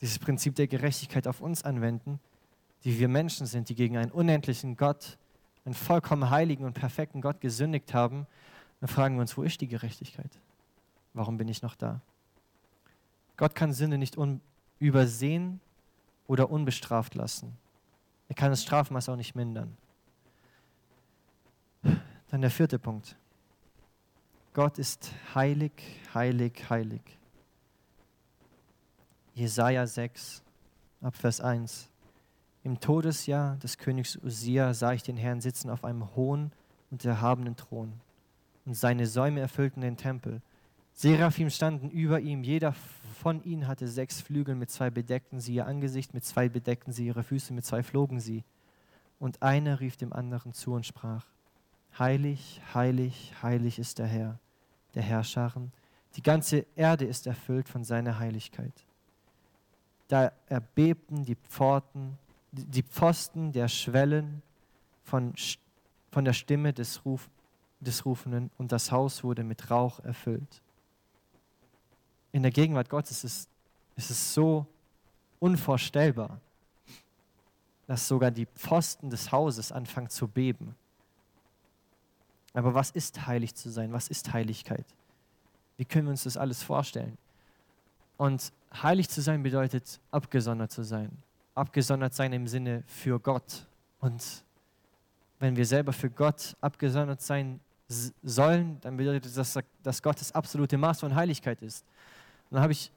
[0.00, 2.20] dieses Prinzip der Gerechtigkeit auf uns anwenden,
[2.84, 5.18] die wir Menschen sind, die gegen einen unendlichen Gott
[5.66, 8.26] einen vollkommen heiligen und perfekten Gott gesündigt haben,
[8.80, 10.30] dann fragen wir uns, wo ist die Gerechtigkeit?
[11.12, 12.00] Warum bin ich noch da?
[13.36, 14.16] Gott kann Sünde nicht
[14.78, 15.60] übersehen
[16.26, 17.56] oder unbestraft lassen.
[18.28, 19.76] Er kann das Strafmaß auch nicht mindern.
[22.30, 23.16] Dann der vierte Punkt.
[24.52, 25.72] Gott ist heilig,
[26.14, 27.02] heilig, heilig.
[29.36, 30.42] Jesaja 6,
[31.02, 31.90] Abvers 1.
[32.64, 36.52] Im Todesjahr des Königs Usia sah ich den Herrn sitzen auf einem hohen
[36.90, 37.92] und erhabenen Thron.
[38.64, 40.40] Und seine Säume erfüllten den Tempel.
[40.94, 42.72] Seraphim standen über ihm, jeder
[43.20, 47.04] von ihnen hatte sechs Flügel, mit zwei bedeckten sie ihr Angesicht, mit zwei bedeckten sie
[47.04, 48.42] ihre Füße, mit zwei flogen sie.
[49.18, 51.26] Und einer rief dem anderen zu und sprach,
[51.98, 54.38] heilig, heilig, heilig ist der Herr,
[54.94, 55.72] der Herrscharen.
[56.14, 58.85] Die ganze Erde ist erfüllt von seiner Heiligkeit.
[60.08, 62.18] Da erbebten die Pforten,
[62.52, 64.42] die Pfosten der Schwellen
[65.02, 65.34] von,
[66.10, 67.28] von der Stimme des, Ruf,
[67.80, 70.62] des Rufenden und das Haus wurde mit Rauch erfüllt.
[72.32, 73.48] In der Gegenwart Gottes ist,
[73.96, 74.66] ist es so
[75.38, 76.40] unvorstellbar,
[77.86, 80.74] dass sogar die Pfosten des Hauses anfangen zu beben.
[82.52, 83.92] Aber was ist heilig zu sein?
[83.92, 84.86] Was ist Heiligkeit?
[85.76, 87.18] Wie können wir uns das alles vorstellen?
[88.16, 88.52] Und
[88.82, 91.10] heilig zu sein bedeutet, abgesondert zu sein.
[91.54, 93.66] Abgesondert sein im Sinne für Gott.
[94.00, 94.44] Und
[95.38, 97.60] wenn wir selber für Gott abgesondert sein
[98.22, 101.84] sollen, dann bedeutet das, dass Gott das absolute Maß von Heiligkeit ist.
[102.50, 102.90] Und dann habe ich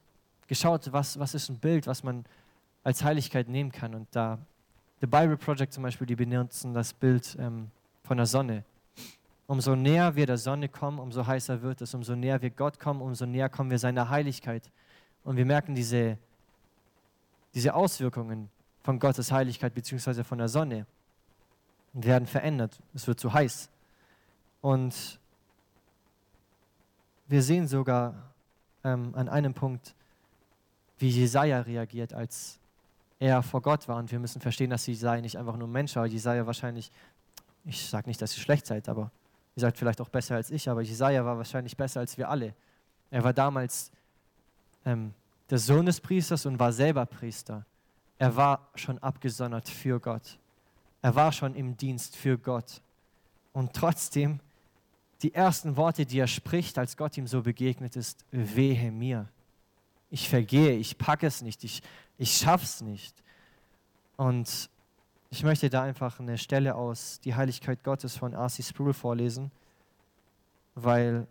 [0.46, 2.24] geschaut, was, was ist ein Bild, was man
[2.82, 3.94] als Heiligkeit nehmen kann.
[3.94, 4.38] Und da,
[5.00, 7.70] The Bible Project zum Beispiel, die benutzen das Bild ähm,
[8.02, 8.64] von der Sonne.
[9.46, 11.94] Umso näher wir der Sonne kommen, umso heißer wird es.
[11.94, 14.70] Umso näher wir Gott kommen, umso näher kommen wir seiner Heiligkeit.
[15.24, 16.18] Und wir merken diese,
[17.54, 18.50] diese Auswirkungen
[18.82, 20.24] von Gottes Heiligkeit bzw.
[20.24, 20.86] von der Sonne
[21.92, 22.78] werden verändert.
[22.94, 23.68] Es wird zu heiß.
[24.60, 25.18] Und
[27.28, 28.14] wir sehen sogar
[28.84, 29.94] ähm, an einem Punkt,
[30.98, 32.58] wie Jesaja reagiert, als
[33.18, 33.96] er vor Gott war.
[33.96, 36.06] Und wir müssen verstehen, dass Jesaja nicht einfach nur ein Mensch war.
[36.06, 36.90] Jesaja wahrscheinlich,
[37.64, 39.10] ich sage nicht, dass ihr schlecht seid, aber
[39.56, 42.54] ihr seid vielleicht auch besser als ich, aber Jesaja war wahrscheinlich besser als wir alle.
[43.10, 43.90] Er war damals
[44.84, 45.14] ähm,
[45.50, 47.64] der Sohn des Priesters und war selber Priester.
[48.18, 50.38] Er war schon abgesondert für Gott.
[51.02, 52.82] Er war schon im Dienst für Gott.
[53.52, 54.40] Und trotzdem,
[55.22, 59.28] die ersten Worte, die er spricht, als Gott ihm so begegnet ist, wehe mir.
[60.10, 61.82] Ich vergehe, ich packe es nicht, ich,
[62.18, 63.14] ich es nicht.
[64.16, 64.68] Und
[65.30, 68.62] ich möchte da einfach eine Stelle aus Die Heiligkeit Gottes von R.C.
[68.62, 69.50] Sproul vorlesen,
[70.74, 71.26] weil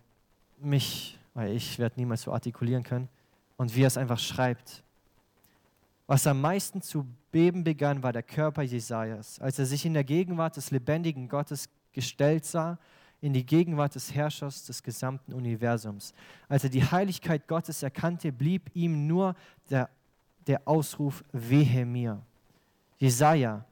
[0.58, 3.10] mich, weil ich werde niemals so artikulieren können,
[3.60, 4.84] und wie er es einfach schreibt.
[6.08, 10.06] Was am meisten zu beben begann, war der Körper Jesajas, als er sich in der
[10.06, 12.80] Gegenwart des lebendigen Gottes gestellt sah,
[13.20, 16.14] in die Gegenwart des Herrschers des gesamten Universums.
[16.48, 19.36] Als er die Heiligkeit Gottes erkannte, blieb ihm nur
[19.70, 19.90] der,
[20.48, 22.22] der Ausruf Wehe mir.
[22.98, 23.66] Jesaja,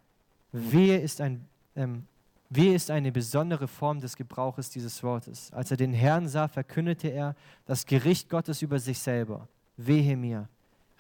[0.52, 1.45] wehe ist, ein,
[1.78, 2.04] ähm,
[2.50, 5.50] wehe ist eine besondere Form des Gebrauches dieses Wortes.
[5.54, 9.47] Als er den Herrn sah, verkündete er das Gericht Gottes über sich selber.
[9.78, 10.50] Wehe mir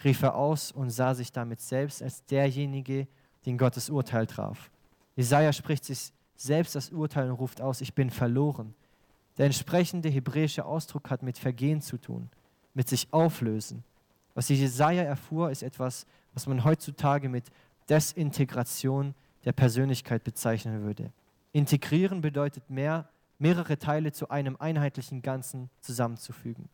[0.03, 3.07] rief er aus und sah sich damit selbst als derjenige,
[3.45, 4.69] den Gottes Urteil traf.
[5.15, 8.75] Jesaja spricht sich selbst das Urteil und ruft aus: Ich bin verloren.
[9.37, 12.29] Der entsprechende hebräische Ausdruck hat mit Vergehen zu tun,
[12.73, 13.83] mit sich auflösen.
[14.33, 17.45] Was Jesaja erfuhr, ist etwas, was man heutzutage mit
[17.89, 21.11] Desintegration der Persönlichkeit bezeichnen würde.
[21.53, 23.09] Integrieren bedeutet mehr,
[23.39, 26.69] mehrere Teile zu einem einheitlichen Ganzen zusammenzufügen.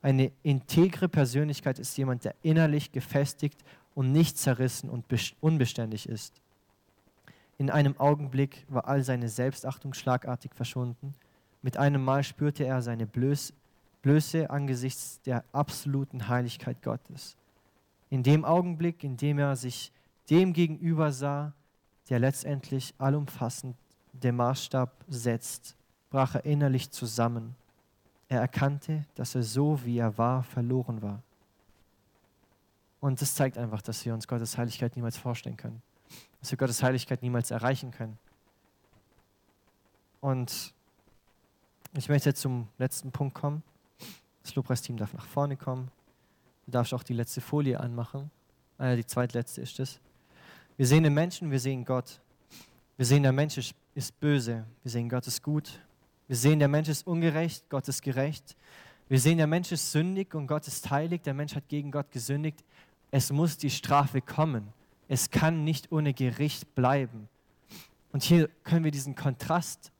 [0.00, 5.04] Eine integre Persönlichkeit ist jemand, der innerlich gefestigt und nicht zerrissen und
[5.40, 6.40] unbeständig ist.
[7.58, 11.14] In einem Augenblick war all seine Selbstachtung schlagartig verschwunden.
[11.62, 13.52] Mit einem Mal spürte er seine Blöße,
[14.02, 17.36] Blöße angesichts der absoluten Heiligkeit Gottes.
[18.10, 19.92] In dem Augenblick, in dem er sich
[20.30, 21.52] dem gegenüber sah,
[22.08, 23.76] der letztendlich allumfassend
[24.12, 25.76] den Maßstab setzt,
[26.10, 27.56] brach er innerlich zusammen
[28.28, 31.22] er erkannte, dass er so, wie er war, verloren war.
[33.00, 35.82] Und das zeigt einfach, dass wir uns Gottes Heiligkeit niemals vorstellen können.
[36.40, 38.18] Dass wir Gottes Heiligkeit niemals erreichen können.
[40.20, 40.74] Und
[41.96, 43.62] ich möchte jetzt zum letzten Punkt kommen.
[44.42, 45.90] Das Lobpreisteam darf nach vorne kommen.
[46.66, 48.30] Du darfst auch die letzte Folie anmachen.
[48.78, 50.00] Ah, die zweitletzte ist es.
[50.76, 52.20] Wir sehen den Menschen, wir sehen Gott.
[52.96, 54.64] Wir sehen, der Mensch ist böse.
[54.82, 55.80] Wir sehen, Gott ist gut.
[56.28, 58.56] Wir sehen, der Mensch ist ungerecht, Gott ist gerecht.
[59.08, 61.22] Wir sehen, der Mensch ist sündig und Gott ist heilig.
[61.22, 62.62] Der Mensch hat gegen Gott gesündigt.
[63.10, 64.68] Es muss die Strafe kommen.
[65.08, 67.28] Es kann nicht ohne Gericht bleiben.
[68.12, 69.90] Und hier können wir diesen Kontrast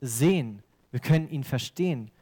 [0.00, 0.62] sehen.
[0.92, 2.12] Wir können ihn verstehen,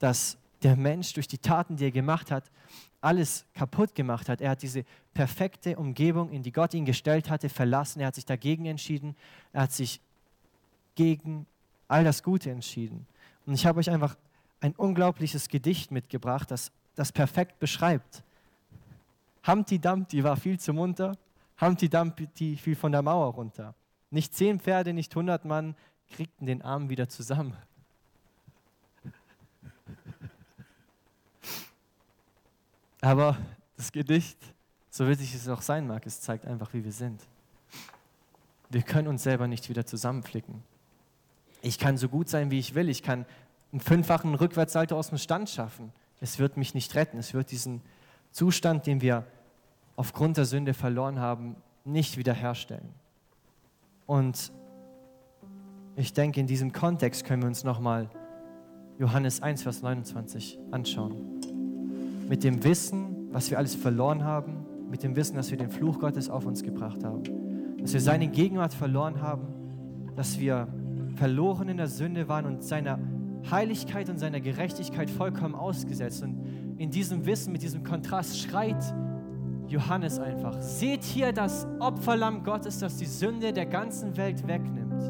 [0.00, 2.50] dass der Mensch durch die Taten, die er gemacht hat,
[3.00, 4.40] alles kaputt gemacht hat.
[4.40, 8.00] Er hat diese perfekte Umgebung, in die Gott ihn gestellt hatte, verlassen.
[8.00, 9.14] Er hat sich dagegen entschieden.
[9.52, 10.00] Er hat sich
[10.96, 11.46] gegen
[11.88, 13.06] all das Gute entschieden.
[13.46, 14.16] Und ich habe euch einfach
[14.60, 18.24] ein unglaubliches Gedicht mitgebracht, das das perfekt beschreibt.
[19.46, 21.16] Humpty Dumpty war viel zu munter,
[21.60, 23.74] Humpty Dumpty fiel von der Mauer runter.
[24.10, 25.76] Nicht zehn Pferde, nicht hundert Mann
[26.10, 27.56] kriegten den Arm wieder zusammen.
[33.00, 33.36] Aber
[33.76, 34.38] das Gedicht,
[34.90, 37.22] so witzig es auch sein mag, es zeigt einfach, wie wir sind.
[38.70, 40.62] Wir können uns selber nicht wieder zusammenflicken.
[41.66, 42.88] Ich kann so gut sein, wie ich will.
[42.88, 43.26] Ich kann
[43.72, 45.90] einen fünffachen Rückwärtssalto aus dem Stand schaffen.
[46.20, 47.18] Es wird mich nicht retten.
[47.18, 47.80] Es wird diesen
[48.30, 49.24] Zustand, den wir
[49.96, 52.88] aufgrund der Sünde verloren haben, nicht wiederherstellen.
[54.06, 54.52] Und
[55.96, 58.10] ich denke, in diesem Kontext können wir uns nochmal
[59.00, 61.40] Johannes 1, Vers 29 anschauen.
[62.28, 65.98] Mit dem Wissen, was wir alles verloren haben, mit dem Wissen, dass wir den Fluch
[65.98, 67.24] Gottes auf uns gebracht haben,
[67.80, 69.48] dass wir seine Gegenwart verloren haben,
[70.14, 70.68] dass wir
[71.16, 72.98] verloren in der Sünde waren und seiner
[73.50, 76.22] Heiligkeit und seiner Gerechtigkeit vollkommen ausgesetzt.
[76.22, 78.82] Und in diesem Wissen, mit diesem Kontrast schreit
[79.66, 85.02] Johannes einfach, seht hier das Opferlamm Gottes, das die Sünde der ganzen Welt wegnimmt.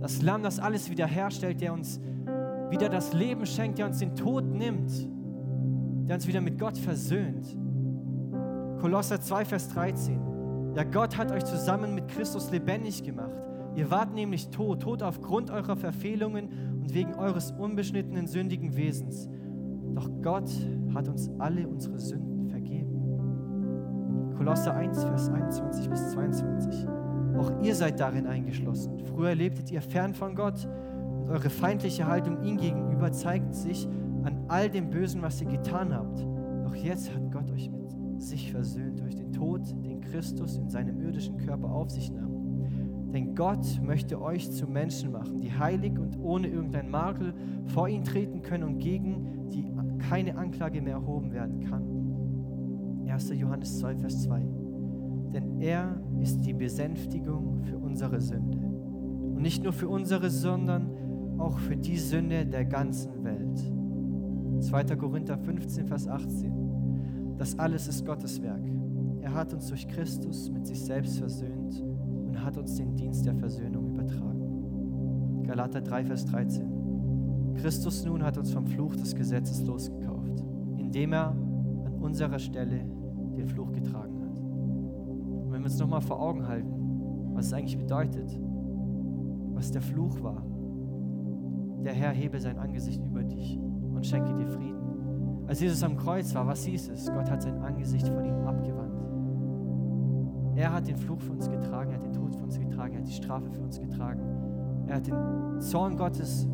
[0.00, 2.00] Das Lamm, das alles wiederherstellt, der uns
[2.70, 4.90] wieder das Leben schenkt, der uns den Tod nimmt,
[6.08, 7.56] der uns wieder mit Gott versöhnt.
[8.80, 10.74] Kolosser 2, Vers 13.
[10.74, 13.49] Ja, Gott hat euch zusammen mit Christus lebendig gemacht.
[13.76, 16.48] Ihr wart nämlich tot, tot aufgrund eurer Verfehlungen
[16.80, 19.28] und wegen eures unbeschnittenen, sündigen Wesens.
[19.94, 20.50] Doch Gott
[20.94, 24.32] hat uns alle unsere Sünden vergeben.
[24.36, 26.88] Kolosser 1, Vers 21 bis 22.
[27.38, 28.98] Auch ihr seid darin eingeschlossen.
[29.06, 30.66] Früher lebtet ihr fern von Gott
[31.20, 33.86] und eure feindliche Haltung ihm gegenüber zeigt sich
[34.24, 36.26] an all dem Bösen, was ihr getan habt.
[36.64, 37.80] Doch jetzt hat Gott euch mit
[38.20, 42.29] sich versöhnt durch den Tod, den Christus in seinem irdischen Körper auf sich nahm.
[43.12, 47.34] Denn Gott möchte euch zu Menschen machen, die heilig und ohne irgendeinen Makel
[47.66, 49.72] vor ihn treten können und gegen die
[50.08, 53.08] keine Anklage mehr erhoben werden kann.
[53.08, 53.30] 1.
[53.30, 54.60] Johannes 2, Vers 2
[55.32, 58.58] denn er ist die Besänftigung für unsere Sünde.
[58.58, 60.90] Und nicht nur für unsere, sondern
[61.38, 63.58] auch für die Sünde der ganzen Welt.
[64.62, 64.96] 2.
[64.96, 67.36] Korinther 15, Vers 18.
[67.38, 68.62] Das alles ist Gottes Werk.
[69.20, 71.82] Er hat uns durch Christus mit sich selbst versöhnt
[72.30, 75.42] und hat uns den Dienst der Versöhnung übertragen.
[75.46, 77.54] Galater 3, Vers 13.
[77.54, 80.42] Christus nun hat uns vom Fluch des Gesetzes losgekauft,
[80.78, 82.86] indem er an unserer Stelle
[83.36, 84.20] den Fluch getragen hat
[85.60, 88.38] wenn wir uns nochmal vor Augen halten, was es eigentlich bedeutet,
[89.52, 90.42] was der Fluch war.
[91.84, 95.44] Der Herr hebe sein Angesicht über dich und schenke dir Frieden.
[95.46, 97.12] Als Jesus am Kreuz war, was hieß es?
[97.12, 98.79] Gott hat sein Angesicht von ihm abgewandt.
[100.56, 103.00] Er hat den Fluch für uns getragen, er hat den Tod für uns getragen, er
[103.00, 104.20] hat die Strafe für uns getragen.
[104.86, 106.48] Er hat den Zorn Gottes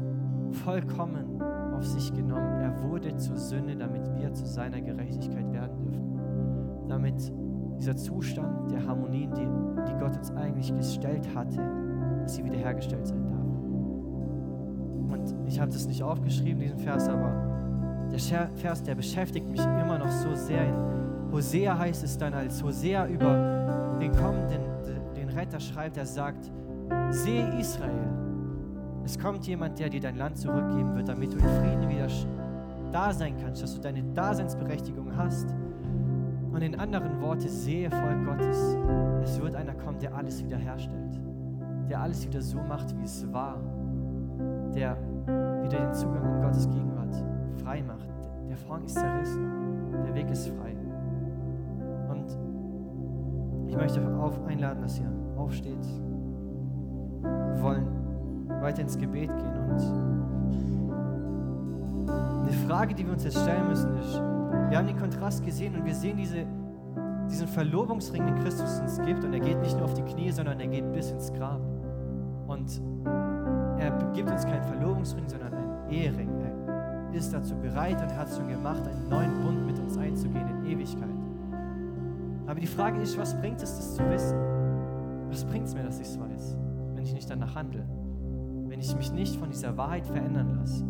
[0.64, 1.40] vollkommen
[1.76, 2.60] auf sich genommen.
[2.60, 6.88] Er wurde zur Sünde, damit wir zu seiner Gerechtigkeit werden dürfen.
[6.88, 7.32] Damit
[7.78, 9.48] dieser Zustand der Harmonie, die,
[9.88, 11.60] die Gott uns eigentlich gestellt hatte,
[12.22, 13.36] dass sie wiederhergestellt sein darf.
[15.18, 17.32] Und ich habe das nicht aufgeschrieben, diesen Vers, aber
[18.10, 18.18] der
[18.54, 20.64] Vers, der beschäftigt mich immer noch so sehr.
[20.66, 23.55] In Hosea heißt es dann, als Hosea über
[24.00, 24.60] den kommenden,
[25.16, 26.50] den Retter schreibt, er sagt,
[27.10, 28.08] sehe Israel,
[29.04, 32.08] es kommt jemand, der dir dein Land zurückgeben wird, damit du in Frieden wieder
[32.92, 35.54] da sein kannst, dass du deine Daseinsberechtigung hast
[36.52, 38.76] und in anderen Worten, sehe Volk Gottes,
[39.22, 41.20] es wird einer kommen, der alles wiederherstellt,
[41.90, 43.60] der alles wieder so macht, wie es war,
[44.74, 44.96] der
[45.62, 47.14] wieder den Zugang in Gottes Gegenwart
[47.62, 48.08] frei macht.
[48.48, 50.75] Der Vorhang ist zerrissen, der Weg ist frei.
[53.76, 55.84] Ich möchte auf einladen, dass ihr aufsteht.
[57.22, 57.86] Wir wollen
[58.60, 60.16] weiter ins Gebet gehen und
[62.42, 64.14] eine Frage, die wir uns jetzt stellen müssen, ist,
[64.68, 66.46] wir haben den Kontrast gesehen und wir sehen diese,
[67.28, 69.24] diesen Verlobungsring, den Christus uns gibt.
[69.24, 71.60] Und er geht nicht nur auf die Knie, sondern er geht bis ins Grab.
[72.46, 72.80] Und
[73.78, 76.30] er gibt uns keinen Verlobungsring, sondern einen Ehering.
[77.12, 80.70] Er ist dazu bereit und hat schon gemacht, einen neuen Bund mit uns einzugehen in
[80.70, 81.15] Ewigkeit.
[82.46, 84.38] Aber die Frage ist, was bringt es, das zu wissen?
[85.30, 86.56] Was bringt es mir, dass ich es weiß,
[86.94, 87.84] wenn ich nicht danach handle?
[88.68, 90.84] Wenn ich mich nicht von dieser Wahrheit verändern lasse?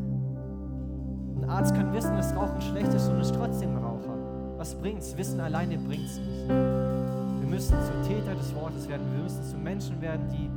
[1.37, 4.17] Ein Arzt kann wissen, dass Rauchen schlecht ist und ist trotzdem Raucher.
[4.59, 5.17] Was bringt's?
[5.17, 6.49] Wissen alleine bringt's nicht.
[6.49, 9.07] Wir müssen zu Täter des Wortes werden.
[9.15, 10.51] Wir müssen zu Menschen werden, die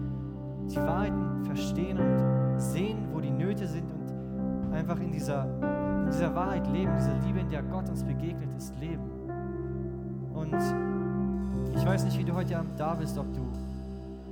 [0.73, 5.45] die Wahrheiten verstehen und sehen, wo die Nöte sind und einfach in dieser,
[6.03, 9.18] in dieser Wahrheit leben, dieser Liebe, in der Gott uns begegnet ist, leben.
[10.33, 10.55] Und
[11.75, 13.41] ich weiß nicht, wie du heute Abend da bist, ob du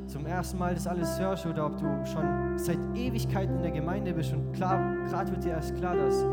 [0.08, 4.14] zum ersten Mal das alles hörst oder ob du schon seit Ewigkeiten in der Gemeinde
[4.14, 4.80] bist und klar,
[5.10, 6.24] gerade wird dir erst klar, dass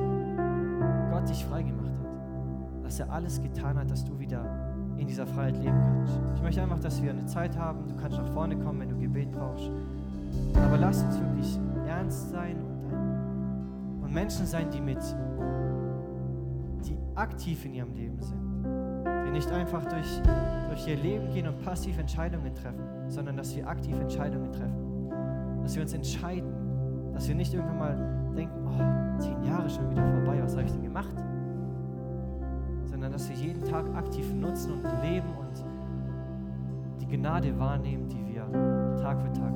[1.10, 2.84] Gott dich frei gemacht hat.
[2.84, 4.44] Dass er alles getan hat, dass du wieder
[4.96, 6.12] in dieser Freiheit leben kannst.
[6.36, 7.88] Ich möchte einfach, dass wir eine Zeit haben.
[7.88, 9.70] Du kannst nach vorne kommen, wenn du Gebet brauchst.
[10.54, 15.02] Aber lass uns wirklich ernst sein und, und Menschen sein, die mit,
[16.84, 18.43] die aktiv in ihrem Leben sind.
[19.34, 20.22] Nicht einfach durch,
[20.68, 25.10] durch ihr Leben gehen und passiv Entscheidungen treffen, sondern dass wir aktiv Entscheidungen treffen.
[25.60, 26.52] dass wir uns entscheiden,
[27.12, 30.72] dass wir nicht irgendwann mal denken, oh, zehn Jahre schon wieder vorbei, was habe ich
[30.72, 31.16] denn gemacht?
[32.84, 35.64] Sondern dass wir jeden Tag aktiv nutzen und leben und
[37.00, 38.46] die Gnade wahrnehmen, die wir
[39.02, 39.53] Tag für Tag